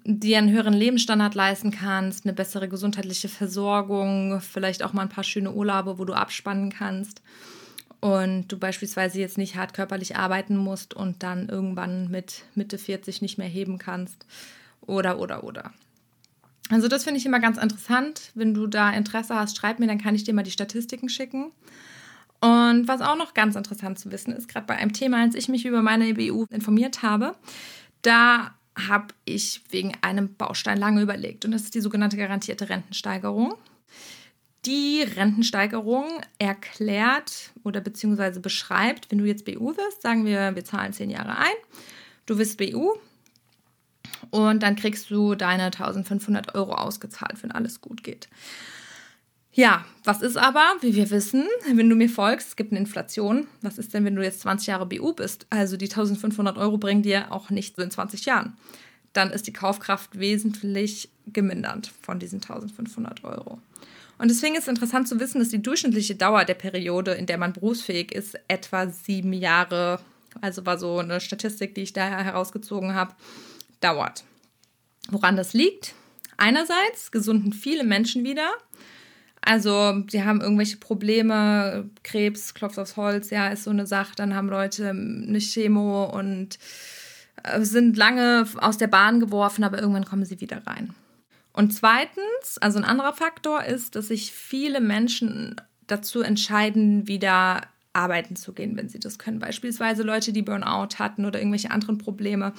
dir 0.05 0.39
einen 0.39 0.51
höheren 0.51 0.73
Lebensstandard 0.73 1.35
leisten 1.35 1.71
kannst, 1.71 2.25
eine 2.25 2.33
bessere 2.33 2.69
gesundheitliche 2.69 3.29
Versorgung, 3.29 4.41
vielleicht 4.41 4.83
auch 4.83 4.93
mal 4.93 5.03
ein 5.03 5.09
paar 5.11 5.25
schöne 5.25 5.53
Urlaube, 5.53 5.99
wo 5.99 6.05
du 6.05 6.15
abspannen 6.15 6.71
kannst 6.71 7.21
und 8.01 8.49
du 8.49 8.59
beispielsweise 8.59 9.19
jetzt 9.21 9.39
nicht 9.39 9.57
hart 9.57 9.75
körperlich 9.75 10.17
arbeiten 10.17 10.57
musst 10.57 10.95
und 10.95 11.23
dann 11.23 11.49
irgendwann 11.49 12.11
mit 12.11 12.45
Mitte 12.55 12.79
40 12.79 13.21
nicht 13.23 13.39
mehr 13.39 13.49
heben 13.49 13.79
kannst 13.79 14.25
oder 14.81 15.19
oder 15.19 15.45
oder. 15.45 15.73
Also 16.71 16.87
das 16.87 17.05
finde 17.05 17.19
ich 17.19 17.27
immer 17.27 17.41
ganz 17.41 17.59
interessant. 17.59 18.31
Wenn 18.35 18.55
du 18.55 18.67
da 18.67 18.91
Interesse 18.91 19.35
hast, 19.35 19.57
schreib 19.57 19.79
mir, 19.79 19.87
dann 19.87 20.01
kann 20.01 20.15
ich 20.15 20.25
dir 20.25 20.35
mal 20.35 20.43
die 20.43 20.51
Statistiken 20.51 21.09
schicken. 21.09 21.51
Und 22.41 22.87
was 22.87 23.01
auch 23.01 23.17
noch 23.17 23.35
ganz 23.35 23.57
interessant 23.57 23.99
zu 23.99 24.13
wissen 24.13 24.33
ist, 24.33 24.49
gerade 24.49 24.67
bei 24.67 24.77
einem 24.77 24.93
Thema, 24.93 25.23
als 25.23 25.35
ich 25.35 25.49
mich 25.49 25.67
über 25.67 25.83
meine 25.83 26.15
BU 26.15 26.47
informiert 26.51 27.03
habe, 27.03 27.35
da 28.03 28.55
habe 28.89 29.09
ich 29.25 29.63
wegen 29.71 29.93
einem 30.03 30.35
Baustein 30.35 30.79
lange 30.79 31.03
überlegt. 31.03 31.45
Und 31.45 31.51
das 31.51 31.63
ist 31.63 31.75
die 31.75 31.81
sogenannte 31.81 32.17
garantierte 32.17 32.69
Rentensteigerung. 32.69 33.55
Die 34.67 35.03
Rentensteigerung 35.03 36.07
erklärt 36.39 37.53
oder 37.65 37.81
beziehungsweise 37.81 38.41
beschreibt, 38.41 39.11
wenn 39.11 39.19
du 39.19 39.25
jetzt 39.25 39.45
BU 39.45 39.77
wirst, 39.77 40.03
sagen 40.03 40.25
wir, 40.25 40.55
wir 40.55 40.65
zahlen 40.65 40.93
zehn 40.93 41.11
Jahre 41.11 41.39
ein, 41.39 41.55
du 42.27 42.39
wirst 42.39 42.59
BU 42.59 42.95
Und 44.31 44.63
dann 44.63 44.77
kriegst 44.77 45.11
du 45.11 45.35
deine 45.35 45.65
1500 45.67 46.55
Euro 46.55 46.75
ausgezahlt, 46.75 47.43
wenn 47.43 47.53
alles 47.53 47.81
gut 47.81 48.03
geht. 48.03 48.29
Ja, 49.53 49.85
was 50.05 50.23
ist 50.23 50.37
aber, 50.37 50.65
wie 50.81 50.95
wir 50.95 51.11
wissen, 51.11 51.47
wenn 51.73 51.89
du 51.89 51.97
mir 51.97 52.09
folgst, 52.09 52.49
es 52.49 52.57
gibt 52.57 52.73
eine 52.73 52.81
Inflation. 52.81 53.47
Was 53.63 53.79
ist 53.79 53.93
denn, 53.95 54.05
wenn 54.05 54.15
du 54.15 54.23
jetzt 54.23 54.41
20 54.41 54.69
Jahre 54.69 54.87
BU 54.87 55.15
bist? 55.15 55.47
Also 55.51 55.77
die 55.77 55.87
1500 55.87 56.57
Euro 56.59 56.79
bringen 56.79 57.03
dir 57.03 57.33
auch 57.33 57.51
nicht 57.51 57.77
so 57.77 57.83
in 57.83 57.91
20 57.91 58.25
Jahren. 58.27 58.57
Dann 59.13 59.31
ist 59.31 59.47
die 59.47 59.53
Kaufkraft 59.53 60.19
wesentlich 60.19 61.11
gemindert 61.27 61.91
von 62.03 62.19
diesen 62.19 62.37
1500 62.37 63.25
Euro. 63.25 63.59
Und 64.19 64.29
deswegen 64.29 64.55
ist 64.57 64.63
es 64.63 64.69
interessant 64.69 65.09
zu 65.09 65.19
wissen, 65.21 65.39
dass 65.39 65.49
die 65.49 65.63
durchschnittliche 65.63 66.17
Dauer 66.17 66.45
der 66.45 66.55
Periode, 66.55 67.13
in 67.13 67.27
der 67.27 67.39
man 67.39 67.53
berufsfähig 67.53 68.13
ist, 68.13 68.39
etwa 68.49 68.89
sieben 68.89 69.33
Jahre, 69.33 70.01
also 70.41 70.67
war 70.67 70.79
so 70.79 70.99
eine 70.99 71.21
Statistik, 71.21 71.75
die 71.75 71.83
ich 71.83 71.93
daher 71.93 72.25
herausgezogen 72.25 72.95
habe, 72.95 73.15
dauert. 73.81 74.25
Woran 75.11 75.37
das 75.37 75.53
liegt? 75.53 75.95
Einerseits 76.37 77.11
gesunden 77.11 77.53
viele 77.53 77.85
Menschen 77.85 78.25
wieder. 78.25 78.51
Also, 79.41 80.03
sie 80.09 80.25
haben 80.25 80.41
irgendwelche 80.41 80.79
Probleme, 80.79 81.89
Krebs, 82.03 82.55
klopft 82.55 82.79
aufs 82.79 82.97
Holz, 82.97 83.31
ja, 83.31 83.49
ist 83.49 83.65
so 83.65 83.71
eine 83.71 83.87
Sache. 83.87 84.15
Dann 84.17 84.35
haben 84.35 84.49
Leute 84.49 84.91
eine 84.91 85.39
Chemo 85.39 86.05
und 86.05 86.59
äh, 87.45 87.63
sind 87.63 87.97
lange 87.97 88.47
aus 88.61 88.79
der 88.79 88.89
Bahn 88.89 89.21
geworfen, 89.21 89.65
aber 89.65 89.81
irgendwann 89.81 90.05
kommen 90.05 90.25
sie 90.25 90.41
wieder 90.41 90.67
rein. 90.67 90.95
Und 91.53 91.73
zweitens, 91.73 92.59
also 92.61 92.79
ein 92.79 92.85
anderer 92.85 93.13
Faktor 93.13 93.65
ist, 93.65 93.97
dass 93.97 94.09
sich 94.09 94.33
viele 94.33 94.81
Menschen 94.81 95.57
dazu 95.87 96.21
entscheiden, 96.21 97.09
wieder 97.09 97.63
arbeiten 97.93 98.37
zu 98.37 98.53
gehen, 98.53 98.77
wenn 98.77 98.89
sie 98.89 99.01
das 99.01 99.19
können. 99.19 99.39
Beispielsweise 99.39 100.03
Leute, 100.03 100.33
die 100.33 100.43
Burnout 100.43 100.99
hatten 100.99 101.25
oder 101.25 101.41
irgendwelche 101.41 101.71
anderen 101.71 101.99
Probleme 101.99 102.53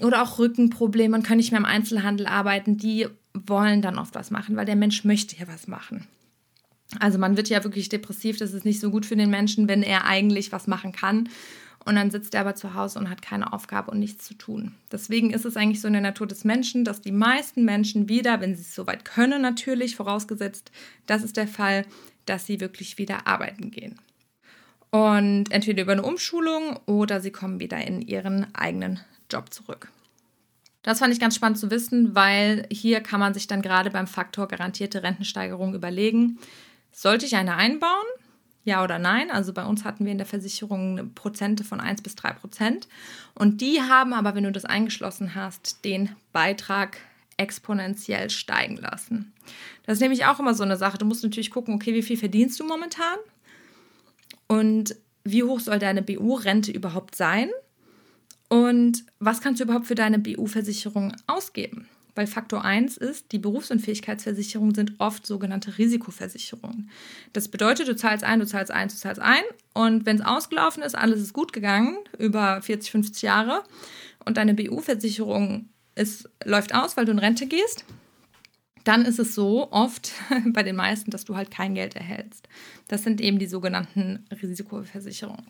oder 0.00 0.22
auch 0.22 0.38
Rückenprobleme 0.38 1.16
und 1.16 1.22
können 1.22 1.38
nicht 1.38 1.50
mehr 1.50 1.60
im 1.60 1.66
Einzelhandel 1.66 2.26
arbeiten, 2.26 2.78
die 2.78 3.08
wollen 3.34 3.82
dann 3.82 3.98
oft 3.98 4.14
was 4.14 4.30
machen, 4.30 4.56
weil 4.56 4.66
der 4.66 4.76
Mensch 4.76 5.04
möchte 5.04 5.36
ja 5.36 5.46
was 5.48 5.66
machen. 5.66 6.06
Also 7.00 7.18
man 7.18 7.36
wird 7.36 7.48
ja 7.48 7.64
wirklich 7.64 7.88
depressiv, 7.88 8.38
das 8.38 8.52
ist 8.52 8.64
nicht 8.64 8.80
so 8.80 8.90
gut 8.90 9.04
für 9.04 9.16
den 9.16 9.30
Menschen, 9.30 9.68
wenn 9.68 9.82
er 9.82 10.04
eigentlich 10.06 10.52
was 10.52 10.66
machen 10.66 10.92
kann 10.92 11.28
und 11.84 11.96
dann 11.96 12.10
sitzt 12.10 12.34
er 12.34 12.40
aber 12.40 12.54
zu 12.54 12.74
Hause 12.74 12.98
und 12.98 13.10
hat 13.10 13.22
keine 13.22 13.52
Aufgabe 13.52 13.90
und 13.90 13.98
nichts 13.98 14.24
zu 14.24 14.34
tun. 14.34 14.74
Deswegen 14.90 15.30
ist 15.32 15.44
es 15.44 15.56
eigentlich 15.56 15.80
so 15.80 15.86
in 15.86 15.92
der 15.92 16.02
Natur 16.02 16.26
des 16.26 16.44
Menschen, 16.44 16.84
dass 16.84 17.02
die 17.02 17.12
meisten 17.12 17.64
Menschen 17.64 18.08
wieder, 18.08 18.40
wenn 18.40 18.54
sie 18.54 18.62
es 18.62 18.74
soweit 18.74 19.04
können, 19.04 19.42
natürlich, 19.42 19.96
vorausgesetzt, 19.96 20.70
das 21.06 21.22
ist 21.22 21.36
der 21.36 21.48
Fall, 21.48 21.84
dass 22.26 22.46
sie 22.46 22.60
wirklich 22.60 22.98
wieder 22.98 23.26
arbeiten 23.26 23.70
gehen. 23.70 24.00
Und 24.90 25.50
entweder 25.50 25.82
über 25.82 25.92
eine 25.92 26.02
Umschulung 26.02 26.78
oder 26.86 27.20
sie 27.20 27.32
kommen 27.32 27.60
wieder 27.60 27.78
in 27.84 28.00
ihren 28.00 28.54
eigenen 28.54 29.00
Job 29.30 29.52
zurück. 29.52 29.88
Das 30.84 30.98
fand 30.98 31.12
ich 31.12 31.18
ganz 31.18 31.34
spannend 31.34 31.58
zu 31.58 31.70
wissen, 31.70 32.14
weil 32.14 32.68
hier 32.70 33.00
kann 33.00 33.18
man 33.18 33.34
sich 33.34 33.46
dann 33.46 33.62
gerade 33.62 33.90
beim 33.90 34.06
Faktor 34.06 34.46
garantierte 34.46 35.02
Rentensteigerung 35.02 35.74
überlegen, 35.74 36.38
sollte 36.92 37.26
ich 37.26 37.36
eine 37.36 37.56
einbauen? 37.56 38.04
Ja 38.64 38.84
oder 38.84 38.98
nein? 38.98 39.30
Also 39.30 39.52
bei 39.52 39.64
uns 39.64 39.84
hatten 39.84 40.04
wir 40.04 40.12
in 40.12 40.18
der 40.18 40.26
Versicherung 40.26 41.12
Prozente 41.14 41.64
von 41.64 41.80
1 41.80 42.02
bis 42.02 42.14
3 42.16 42.34
Prozent. 42.34 42.86
Und 43.34 43.62
die 43.62 43.80
haben 43.80 44.12
aber, 44.12 44.34
wenn 44.34 44.44
du 44.44 44.52
das 44.52 44.66
eingeschlossen 44.66 45.34
hast, 45.34 45.84
den 45.84 46.10
Beitrag 46.32 46.98
exponentiell 47.38 48.28
steigen 48.28 48.76
lassen. 48.76 49.32
Das 49.84 49.94
ist 49.94 50.00
nämlich 50.00 50.26
auch 50.26 50.38
immer 50.38 50.54
so 50.54 50.62
eine 50.62 50.76
Sache. 50.76 50.98
Du 50.98 51.06
musst 51.06 51.24
natürlich 51.24 51.50
gucken, 51.50 51.74
okay, 51.74 51.94
wie 51.94 52.02
viel 52.02 52.16
verdienst 52.18 52.60
du 52.60 52.64
momentan? 52.64 53.18
Und 54.46 54.96
wie 55.24 55.42
hoch 55.42 55.60
soll 55.60 55.78
deine 55.78 56.02
BU-Rente 56.02 56.70
überhaupt 56.70 57.16
sein? 57.16 57.50
Und 58.54 59.04
was 59.18 59.40
kannst 59.40 59.58
du 59.58 59.64
überhaupt 59.64 59.88
für 59.88 59.96
deine 59.96 60.20
BU-Versicherung 60.20 61.12
ausgeben? 61.26 61.88
Weil 62.14 62.28
Faktor 62.28 62.64
1 62.64 62.96
ist, 62.98 63.32
die 63.32 63.40
Berufsunfähigkeitsversicherungen 63.40 64.76
sind 64.76 64.92
oft 64.98 65.26
sogenannte 65.26 65.76
Risikoversicherungen. 65.76 66.88
Das 67.32 67.48
bedeutet, 67.48 67.88
du 67.88 67.96
zahlst 67.96 68.22
ein, 68.22 68.38
du 68.38 68.46
zahlst 68.46 68.70
ein, 68.70 68.86
du 68.86 68.94
zahlst 68.94 69.20
ein 69.20 69.42
und 69.72 70.06
wenn 70.06 70.18
es 70.18 70.24
ausgelaufen 70.24 70.84
ist, 70.84 70.94
alles 70.94 71.20
ist 71.20 71.32
gut 71.32 71.52
gegangen, 71.52 71.98
über 72.16 72.62
40, 72.62 72.92
50 72.92 73.22
Jahre 73.22 73.64
und 74.24 74.36
deine 74.36 74.54
BU-Versicherung 74.54 75.68
läuft 76.44 76.76
aus, 76.76 76.96
weil 76.96 77.06
du 77.06 77.10
in 77.10 77.18
Rente 77.18 77.48
gehst, 77.48 77.84
dann 78.84 79.04
ist 79.04 79.18
es 79.18 79.34
so 79.34 79.72
oft 79.72 80.12
bei 80.52 80.62
den 80.62 80.76
meisten, 80.76 81.10
dass 81.10 81.24
du 81.24 81.34
halt 81.34 81.50
kein 81.50 81.74
Geld 81.74 81.96
erhältst. 81.96 82.48
Das 82.86 83.02
sind 83.02 83.20
eben 83.20 83.40
die 83.40 83.46
sogenannten 83.46 84.26
Risikoversicherungen. 84.30 85.46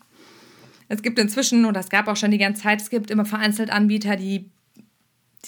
Es 0.89 1.03
gibt 1.03 1.19
inzwischen, 1.19 1.65
oder 1.65 1.81
es 1.81 1.89
gab 1.89 2.09
auch 2.09 2.17
schon 2.17 2.31
die 2.31 2.39
ganze 2.39 2.63
Zeit, 2.63 2.81
es 2.81 2.91
gibt 2.91 3.11
immer 3.11 3.25
vereinzelt 3.25 3.71
Anbieter, 3.71 4.17
die 4.17 4.51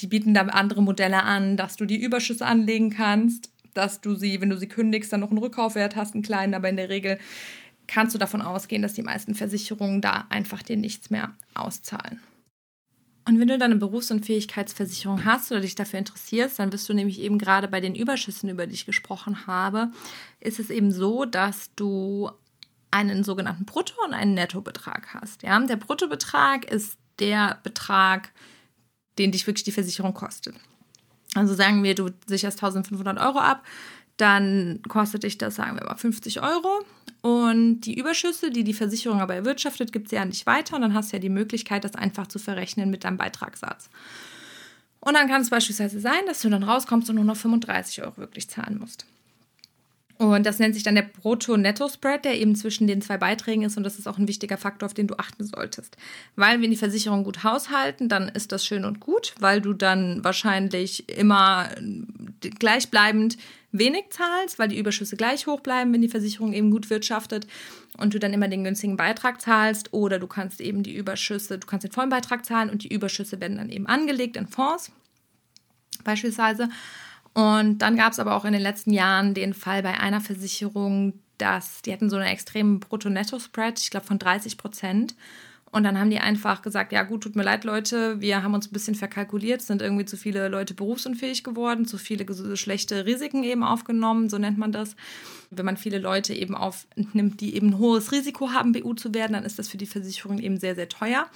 die 0.00 0.06
bieten 0.06 0.34
da 0.34 0.42
andere 0.42 0.82
Modelle 0.82 1.22
an, 1.22 1.56
dass 1.56 1.76
du 1.76 1.86
die 1.86 2.00
Überschüsse 2.02 2.46
anlegen 2.46 2.90
kannst, 2.90 3.50
dass 3.74 4.00
du 4.00 4.14
sie, 4.14 4.40
wenn 4.40 4.50
du 4.50 4.58
sie 4.58 4.68
kündigst, 4.68 5.12
dann 5.12 5.20
noch 5.20 5.30
einen 5.30 5.38
Rückkaufwert 5.38 5.96
hast, 5.96 6.14
einen 6.14 6.22
kleinen, 6.22 6.54
aber 6.54 6.68
in 6.68 6.76
der 6.76 6.88
Regel 6.88 7.18
kannst 7.86 8.14
du 8.14 8.18
davon 8.18 8.42
ausgehen, 8.42 8.82
dass 8.82 8.94
die 8.94 9.02
meisten 9.02 9.34
Versicherungen 9.34 10.00
da 10.00 10.26
einfach 10.28 10.62
dir 10.62 10.76
nichts 10.76 11.10
mehr 11.10 11.34
auszahlen. 11.54 12.20
Und 13.28 13.40
wenn 13.40 13.48
du 13.48 13.58
dann 13.58 13.72
eine 13.72 13.80
Berufsunfähigkeitsversicherung 13.80 15.24
hast 15.24 15.50
oder 15.50 15.60
dich 15.60 15.74
dafür 15.74 15.98
interessierst, 15.98 16.60
dann 16.60 16.70
bist 16.70 16.88
du 16.88 16.94
nämlich 16.94 17.20
eben 17.20 17.38
gerade 17.38 17.66
bei 17.66 17.80
den 17.80 17.96
Überschüssen, 17.96 18.48
über 18.48 18.66
die 18.66 18.74
ich 18.74 18.86
gesprochen 18.86 19.48
habe, 19.48 19.90
ist 20.40 20.60
es 20.60 20.70
eben 20.70 20.92
so, 20.92 21.24
dass 21.24 21.74
du 21.74 22.30
einen 22.96 23.24
sogenannten 23.24 23.66
Brutto- 23.66 24.02
und 24.04 24.14
einen 24.14 24.34
Nettobetrag 24.34 25.14
hast. 25.14 25.42
Ja? 25.42 25.58
Der 25.60 25.76
Bruttobetrag 25.76 26.64
ist 26.64 26.96
der 27.18 27.58
Betrag, 27.62 28.32
den 29.18 29.32
dich 29.32 29.46
wirklich 29.46 29.64
die 29.64 29.72
Versicherung 29.72 30.14
kostet. 30.14 30.54
Also 31.34 31.54
sagen 31.54 31.82
wir, 31.82 31.94
du 31.94 32.10
sicherst 32.26 32.62
1500 32.62 33.18
Euro 33.18 33.38
ab, 33.38 33.62
dann 34.16 34.80
kostet 34.88 35.24
dich 35.24 35.36
das, 35.36 35.56
sagen 35.56 35.78
wir 35.78 35.84
mal, 35.84 35.96
50 35.96 36.42
Euro. 36.42 36.84
Und 37.20 37.82
die 37.82 37.98
Überschüsse, 37.98 38.50
die 38.50 38.64
die 38.64 38.72
Versicherung 38.72 39.20
aber 39.20 39.34
erwirtschaftet, 39.34 39.92
gibt 39.92 40.08
sie 40.08 40.16
ja 40.16 40.24
nicht 40.24 40.46
weiter. 40.46 40.76
Und 40.76 40.82
dann 40.82 40.94
hast 40.94 41.12
du 41.12 41.16
ja 41.16 41.20
die 41.20 41.28
Möglichkeit, 41.28 41.84
das 41.84 41.94
einfach 41.94 42.26
zu 42.26 42.38
verrechnen 42.38 42.90
mit 42.90 43.04
deinem 43.04 43.18
Beitragssatz. 43.18 43.90
Und 45.00 45.14
dann 45.14 45.28
kann 45.28 45.42
es 45.42 45.50
beispielsweise 45.50 46.00
sein, 46.00 46.24
dass 46.26 46.40
du 46.40 46.48
dann 46.48 46.62
rauskommst 46.62 47.10
und 47.10 47.16
nur 47.16 47.24
noch 47.24 47.36
35 47.36 48.02
Euro 48.02 48.16
wirklich 48.16 48.48
zahlen 48.48 48.78
musst. 48.78 49.06
Und 50.18 50.46
das 50.46 50.58
nennt 50.58 50.74
sich 50.74 50.82
dann 50.82 50.94
der 50.94 51.02
Brutto-Netto-Spread, 51.02 52.24
der 52.24 52.40
eben 52.40 52.56
zwischen 52.56 52.86
den 52.86 53.02
zwei 53.02 53.18
Beiträgen 53.18 53.64
ist. 53.64 53.76
Und 53.76 53.84
das 53.84 53.98
ist 53.98 54.06
auch 54.06 54.16
ein 54.16 54.28
wichtiger 54.28 54.56
Faktor, 54.56 54.86
auf 54.86 54.94
den 54.94 55.06
du 55.06 55.18
achten 55.18 55.44
solltest. 55.44 55.96
Weil 56.36 56.62
wenn 56.62 56.70
die 56.70 56.76
Versicherungen 56.76 57.24
gut 57.24 57.44
haushalten, 57.44 58.08
dann 58.08 58.30
ist 58.30 58.50
das 58.50 58.64
schön 58.64 58.86
und 58.86 58.98
gut, 59.00 59.34
weil 59.40 59.60
du 59.60 59.74
dann 59.74 60.24
wahrscheinlich 60.24 61.06
immer 61.10 61.68
gleichbleibend 62.40 63.36
wenig 63.72 64.06
zahlst, 64.08 64.58
weil 64.58 64.68
die 64.68 64.78
Überschüsse 64.78 65.16
gleich 65.16 65.46
hoch 65.46 65.60
bleiben, 65.60 65.92
wenn 65.92 66.00
die 66.00 66.08
Versicherung 66.08 66.54
eben 66.54 66.70
gut 66.70 66.88
wirtschaftet 66.88 67.46
und 67.98 68.14
du 68.14 68.18
dann 68.18 68.32
immer 68.32 68.48
den 68.48 68.64
günstigen 68.64 68.96
Beitrag 68.96 69.42
zahlst. 69.42 69.92
Oder 69.92 70.18
du 70.18 70.26
kannst 70.26 70.62
eben 70.62 70.82
die 70.82 70.96
Überschüsse, 70.96 71.58
du 71.58 71.66
kannst 71.66 71.84
den 71.84 71.92
vollen 71.92 72.08
Beitrag 72.08 72.46
zahlen 72.46 72.70
und 72.70 72.84
die 72.84 72.92
Überschüsse 72.92 73.38
werden 73.40 73.58
dann 73.58 73.68
eben 73.68 73.86
angelegt 73.86 74.38
in 74.38 74.46
Fonds 74.46 74.90
beispielsweise. 76.04 76.70
Und 77.36 77.80
dann 77.80 77.96
gab 77.96 78.14
es 78.14 78.18
aber 78.18 78.34
auch 78.34 78.46
in 78.46 78.54
den 78.54 78.62
letzten 78.62 78.94
Jahren 78.94 79.34
den 79.34 79.52
Fall 79.52 79.82
bei 79.82 80.00
einer 80.00 80.22
Versicherung, 80.22 81.12
dass 81.36 81.82
die 81.82 81.92
hatten 81.92 82.08
so 82.08 82.16
einen 82.16 82.28
extremen 82.28 82.80
Brutto-Netto-Spread, 82.80 83.78
ich 83.78 83.90
glaube 83.90 84.06
von 84.06 84.18
30 84.18 84.56
Prozent. 84.56 85.14
Und 85.72 85.84
dann 85.84 85.98
haben 85.98 86.10
die 86.10 86.20
einfach 86.20 86.62
gesagt, 86.62 86.92
ja 86.92 87.02
gut, 87.02 87.22
tut 87.22 87.36
mir 87.36 87.42
leid, 87.42 87.64
Leute, 87.64 88.20
wir 88.20 88.42
haben 88.42 88.54
uns 88.54 88.68
ein 88.68 88.72
bisschen 88.72 88.94
verkalkuliert, 88.94 89.60
sind 89.60 89.82
irgendwie 89.82 90.04
zu 90.04 90.16
viele 90.16 90.48
Leute 90.48 90.74
berufsunfähig 90.74 91.44
geworden, 91.44 91.86
zu 91.86 91.98
viele 91.98 92.24
schlechte 92.56 93.04
Risiken 93.04 93.42
eben 93.42 93.62
aufgenommen, 93.62 94.30
so 94.30 94.38
nennt 94.38 94.58
man 94.58 94.72
das. 94.72 94.96
Wenn 95.50 95.66
man 95.66 95.76
viele 95.76 95.98
Leute 95.98 96.34
eben 96.34 96.54
aufnimmt, 96.54 97.40
die 97.40 97.56
eben 97.56 97.70
ein 97.70 97.78
hohes 97.78 98.12
Risiko 98.12 98.52
haben, 98.52 98.72
BU 98.72 98.94
zu 98.94 99.12
werden, 99.12 99.34
dann 99.34 99.44
ist 99.44 99.58
das 99.58 99.68
für 99.68 99.76
die 99.76 99.86
Versicherung 99.86 100.38
eben 100.38 100.58
sehr, 100.58 100.74
sehr 100.76 100.88
teuer. 100.88 101.26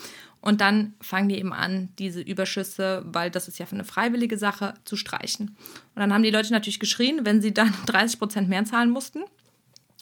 Und 0.41 0.61
dann 0.61 0.95
fangen 1.01 1.29
die 1.29 1.39
eben 1.39 1.53
an, 1.53 1.91
diese 1.99 2.21
Überschüsse, 2.21 3.03
weil 3.07 3.31
das 3.31 3.47
ist 3.47 3.59
ja 3.59 3.67
für 3.67 3.75
eine 3.75 3.85
freiwillige 3.85 4.39
Sache, 4.39 4.75
zu 4.85 4.97
streichen. 4.97 5.49
Und 5.95 6.01
dann 6.01 6.15
haben 6.15 6.23
die 6.23 6.31
Leute 6.31 6.53
natürlich 6.53 6.81
geschrien, 6.81 7.25
wenn 7.25 7.43
sie 7.43 7.53
dann 7.53 7.75
30 7.87 8.19
Prozent 8.19 8.49
mehr 8.49 8.65
zahlen 8.65 8.91
mussten. 8.91 9.21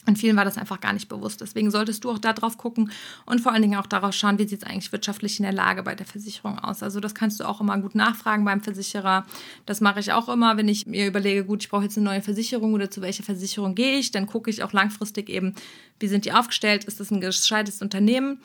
Und 0.09 0.17
vielen 0.17 0.37
war 0.37 0.47
das 0.47 0.57
einfach 0.57 0.81
gar 0.81 0.95
nicht 0.95 1.11
bewusst. 1.11 1.43
Deswegen 1.43 1.71
solltest 1.71 2.03
du 2.03 2.11
auch 2.11 2.19
da 2.19 2.33
drauf 2.33 2.57
gucken 2.57 2.91
und 3.27 3.43
vor 3.43 3.53
allen 3.53 3.61
Dingen 3.61 3.79
auch 3.79 3.87
darauf 3.87 4.15
schauen, 4.15 4.39
wie 4.39 4.49
sieht 4.49 4.63
es 4.63 4.67
eigentlich 4.67 4.91
wirtschaftlich 4.91 5.39
in 5.39 5.43
der 5.43 5.53
Lage 5.53 5.83
bei 5.83 5.95
der 5.95 6.07
Versicherung 6.07 6.59
aus. 6.59 6.83
Also 6.83 6.99
das 6.99 7.15
kannst 7.15 7.41
du 7.41 7.45
auch 7.45 7.61
immer 7.61 7.77
gut 7.79 7.95
nachfragen 7.95 8.43
beim 8.47 8.63
Versicherer. 8.63 9.27
Das 9.67 9.83
mache 9.83 10.01
ich 10.01 10.13
auch 10.13 10.31
immer, 10.31 10.57
wenn 10.57 10.67
ich 10.67 10.87
mir 10.87 11.07
überlege, 11.07 11.45
gut, 11.45 11.63
ich 11.63 11.69
brauche 11.69 11.83
jetzt 11.83 11.99
eine 11.99 12.07
neue 12.07 12.23
Versicherung 12.23 12.73
oder 12.73 12.91
zu 12.91 13.03
welcher 13.03 13.23
Versicherung 13.23 13.75
gehe 13.75 13.99
ich. 13.99 14.11
Dann 14.11 14.27
gucke 14.27 14.49
ich 14.49 14.63
auch 14.63 14.73
langfristig 14.73 15.29
eben, 15.29 15.55
wie 16.01 16.09
sind 16.09 16.25
die 16.25 16.33
aufgestellt, 16.33 16.85
ist 16.85 17.01
das 17.01 17.11
ein 17.11 17.21
gescheites 17.21 17.83
Unternehmen 17.83 18.41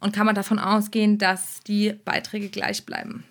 und 0.00 0.12
kann 0.12 0.26
man 0.26 0.34
davon 0.34 0.58
ausgehen, 0.58 1.16
dass 1.16 1.62
die 1.62 1.94
Beiträge 2.04 2.50
gleich 2.50 2.84
bleiben. 2.84 3.24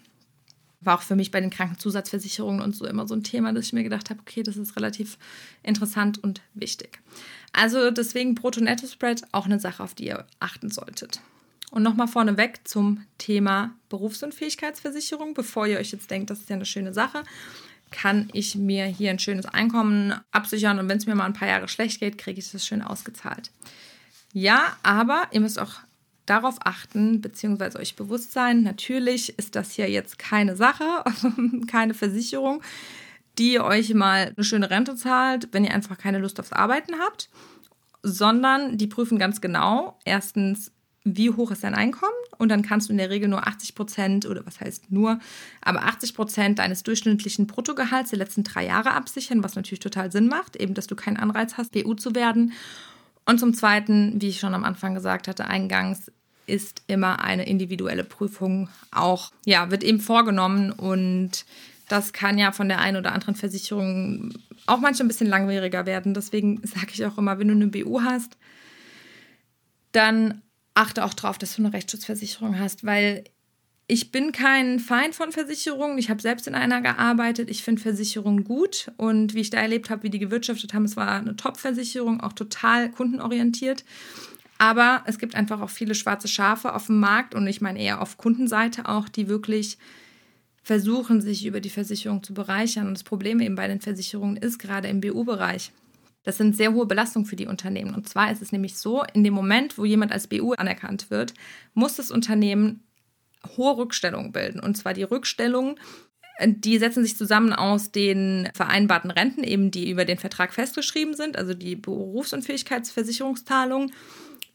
War 0.81 0.95
auch 0.95 1.03
für 1.03 1.15
mich 1.15 1.29
bei 1.29 1.39
den 1.39 1.51
Krankenzusatzversicherungen 1.51 2.61
und 2.61 2.75
so 2.75 2.85
immer 2.87 3.07
so 3.07 3.13
ein 3.13 3.23
Thema, 3.23 3.53
dass 3.53 3.65
ich 3.65 3.73
mir 3.73 3.83
gedacht 3.83 4.09
habe, 4.09 4.21
okay, 4.21 4.41
das 4.41 4.57
ist 4.57 4.75
relativ 4.75 5.19
interessant 5.61 6.23
und 6.23 6.41
wichtig. 6.55 6.99
Also 7.55 7.89
deswegen 7.89 8.35
Brutto-Netto-Spread 8.35 9.23
auch 9.31 9.45
eine 9.45 9.59
Sache, 9.59 9.81
auf 9.81 9.93
die 9.93 10.07
ihr 10.07 10.25
achten 10.39 10.69
solltet. 10.69 11.21
Und 11.71 11.83
nochmal 11.83 12.07
vorneweg 12.07 12.67
zum 12.67 13.05
Thema 13.17 13.73
Berufsunfähigkeitsversicherung, 13.89 15.33
bevor 15.33 15.65
ihr 15.65 15.79
euch 15.79 15.91
jetzt 15.91 16.11
denkt, 16.11 16.29
das 16.29 16.41
ist 16.41 16.49
ja 16.49 16.57
eine 16.57 16.65
schöne 16.65 16.93
Sache, 16.93 17.23
kann 17.91 18.29
ich 18.33 18.55
mir 18.55 18.85
hier 18.85 19.09
ein 19.09 19.19
schönes 19.19 19.45
Einkommen 19.45 20.13
absichern 20.31 20.79
und 20.79 20.89
wenn 20.89 20.97
es 20.97 21.05
mir 21.05 21.15
mal 21.15 21.25
ein 21.25 21.33
paar 21.33 21.47
Jahre 21.47 21.67
schlecht 21.67 22.01
geht, 22.01 22.17
kriege 22.17 22.39
ich 22.39 22.51
das 22.51 22.65
schön 22.65 22.81
ausgezahlt. 22.81 23.51
Ja, 24.33 24.75
aber 24.83 25.27
ihr 25.31 25.39
müsst 25.39 25.59
auch 25.59 25.75
darauf 26.25 26.57
achten, 26.59 27.21
beziehungsweise 27.21 27.79
euch 27.79 27.95
bewusst 27.95 28.33
sein, 28.33 28.63
natürlich 28.63 29.37
ist 29.39 29.55
das 29.55 29.71
hier 29.71 29.89
jetzt 29.89 30.19
keine 30.19 30.57
Sache, 30.57 31.03
keine 31.67 31.93
Versicherung, 31.93 32.61
die 33.37 33.59
euch 33.59 33.93
mal 33.93 34.33
eine 34.35 34.43
schöne 34.43 34.69
Rente 34.69 34.95
zahlt, 34.95 35.49
wenn 35.51 35.65
ihr 35.65 35.73
einfach 35.73 35.97
keine 35.97 36.19
Lust 36.19 36.39
aufs 36.39 36.53
Arbeiten 36.53 36.93
habt, 36.99 37.29
sondern 38.03 38.77
die 38.77 38.87
prüfen 38.87 39.17
ganz 39.17 39.41
genau, 39.41 39.99
erstens, 40.05 40.71
wie 41.03 41.29
hoch 41.29 41.51
ist 41.51 41.63
dein 41.63 41.75
Einkommen 41.75 42.13
und 42.37 42.49
dann 42.49 42.63
kannst 42.63 42.89
du 42.89 42.91
in 42.91 42.97
der 42.97 43.11
Regel 43.11 43.29
nur 43.29 43.47
80 43.47 43.75
Prozent 43.75 44.25
oder 44.25 44.45
was 44.45 44.59
heißt 44.59 44.91
nur, 44.91 45.19
aber 45.61 45.83
80 45.83 46.15
Prozent 46.15 46.59
deines 46.59 46.81
durchschnittlichen 46.83 47.45
Bruttogehalts 47.45 48.09
der 48.09 48.19
letzten 48.19 48.43
drei 48.43 48.65
Jahre 48.65 48.91
absichern, 48.91 49.43
was 49.43 49.55
natürlich 49.55 49.79
total 49.79 50.11
Sinn 50.11 50.27
macht, 50.27 50.55
eben, 50.55 50.73
dass 50.73 50.87
du 50.87 50.95
keinen 50.95 51.17
Anreiz 51.17 51.57
hast, 51.57 51.73
BU 51.73 51.93
zu 51.93 52.15
werden. 52.15 52.53
Und 53.25 53.39
zum 53.39 53.53
Zweiten, 53.53 54.19
wie 54.19 54.29
ich 54.29 54.39
schon 54.39 54.53
am 54.53 54.63
Anfang 54.63 54.95
gesagt 54.95 55.27
hatte, 55.27 55.45
eingangs 55.45 56.11
ist 56.47 56.83
immer 56.87 57.23
eine 57.23 57.47
individuelle 57.47 58.03
Prüfung 58.03 58.69
auch, 58.91 59.31
ja, 59.45 59.71
wird 59.71 59.83
eben 59.83 59.99
vorgenommen 59.99 60.71
und 60.71 61.45
das 61.87 62.13
kann 62.13 62.37
ja 62.37 62.51
von 62.51 62.67
der 62.67 62.79
einen 62.79 62.97
oder 62.97 63.13
anderen 63.13 63.35
Versicherung 63.35 64.33
auch 64.65 64.79
manchmal 64.79 65.05
ein 65.05 65.07
bisschen 65.09 65.27
langwieriger 65.27 65.85
werden. 65.85 66.13
Deswegen 66.13 66.61
sage 66.65 66.91
ich 66.93 67.05
auch 67.05 67.17
immer, 67.17 67.39
wenn 67.39 67.47
du 67.47 67.53
eine 67.53 67.67
BU 67.67 68.01
hast, 68.01 68.37
dann 69.91 70.41
achte 70.73 71.05
auch 71.05 71.13
darauf, 71.13 71.37
dass 71.37 71.55
du 71.55 71.63
eine 71.63 71.73
Rechtsschutzversicherung 71.73 72.59
hast, 72.59 72.85
weil 72.85 73.23
ich 73.87 74.11
bin 74.11 74.31
kein 74.31 74.79
Feind 74.79 75.13
von 75.13 75.31
Versicherungen. 75.31 75.99
Ich 75.99 76.09
habe 76.09 76.21
selbst 76.21 76.47
in 76.47 76.55
einer 76.55 76.81
gearbeitet. 76.81 77.51
Ich 77.51 77.63
finde 77.63 77.81
Versicherungen 77.81 78.43
gut. 78.43 78.91
Und 78.97 79.35
wie 79.35 79.41
ich 79.41 79.51
da 79.51 79.59
erlebt 79.59 79.91
habe, 79.91 80.03
wie 80.03 80.09
die 80.09 80.17
gewirtschaftet 80.17 80.73
haben, 80.73 80.85
es 80.85 80.97
war 80.97 81.07
eine 81.11 81.35
Top-Versicherung, 81.35 82.19
auch 82.19 82.33
total 82.33 82.89
kundenorientiert. 82.89 83.85
Aber 84.57 85.03
es 85.05 85.19
gibt 85.19 85.35
einfach 85.35 85.61
auch 85.61 85.69
viele 85.69 85.93
schwarze 85.93 86.27
Schafe 86.27 86.73
auf 86.73 86.87
dem 86.87 86.99
Markt 86.99 87.35
und 87.35 87.45
ich 87.45 87.61
meine 87.61 87.79
eher 87.79 88.01
auf 88.01 88.17
Kundenseite 88.17 88.87
auch, 88.87 89.07
die 89.07 89.27
wirklich 89.27 89.77
versuchen, 90.65 91.21
sich 91.21 91.45
über 91.45 91.61
die 91.61 91.69
Versicherung 91.69 92.23
zu 92.23 92.33
bereichern. 92.33 92.87
Und 92.87 92.95
das 92.95 93.03
Problem 93.03 93.39
eben 93.39 93.55
bei 93.55 93.67
den 93.67 93.81
Versicherungen 93.81 94.35
ist 94.35 94.57
gerade 94.57 94.87
im 94.87 94.99
BU-Bereich. 94.99 95.71
Das 96.23 96.37
sind 96.37 96.57
sehr 96.57 96.73
hohe 96.73 96.87
Belastungen 96.87 97.27
für 97.27 97.35
die 97.35 97.45
Unternehmen. 97.45 97.93
Und 97.93 98.09
zwar 98.09 98.31
ist 98.31 98.41
es 98.41 98.51
nämlich 98.51 98.75
so, 98.75 99.03
in 99.13 99.23
dem 99.23 99.35
Moment, 99.35 99.77
wo 99.77 99.85
jemand 99.85 100.11
als 100.11 100.25
BU 100.25 100.53
anerkannt 100.53 101.11
wird, 101.11 101.35
muss 101.75 101.97
das 101.97 102.09
Unternehmen 102.09 102.83
hohe 103.55 103.77
Rückstellungen 103.77 104.31
bilden. 104.31 104.59
Und 104.59 104.75
zwar 104.75 104.95
die 104.95 105.03
Rückstellungen, 105.03 105.75
die 106.43 106.79
setzen 106.79 107.03
sich 107.03 107.15
zusammen 107.15 107.53
aus 107.53 107.91
den 107.91 108.49
vereinbarten 108.55 109.11
Renten, 109.11 109.43
eben 109.43 109.69
die 109.69 109.91
über 109.91 110.03
den 110.03 110.17
Vertrag 110.17 110.51
festgeschrieben 110.51 111.13
sind, 111.13 111.37
also 111.37 111.53
die 111.53 111.75
Berufsunfähigkeitsversicherungszahlungen 111.75 113.91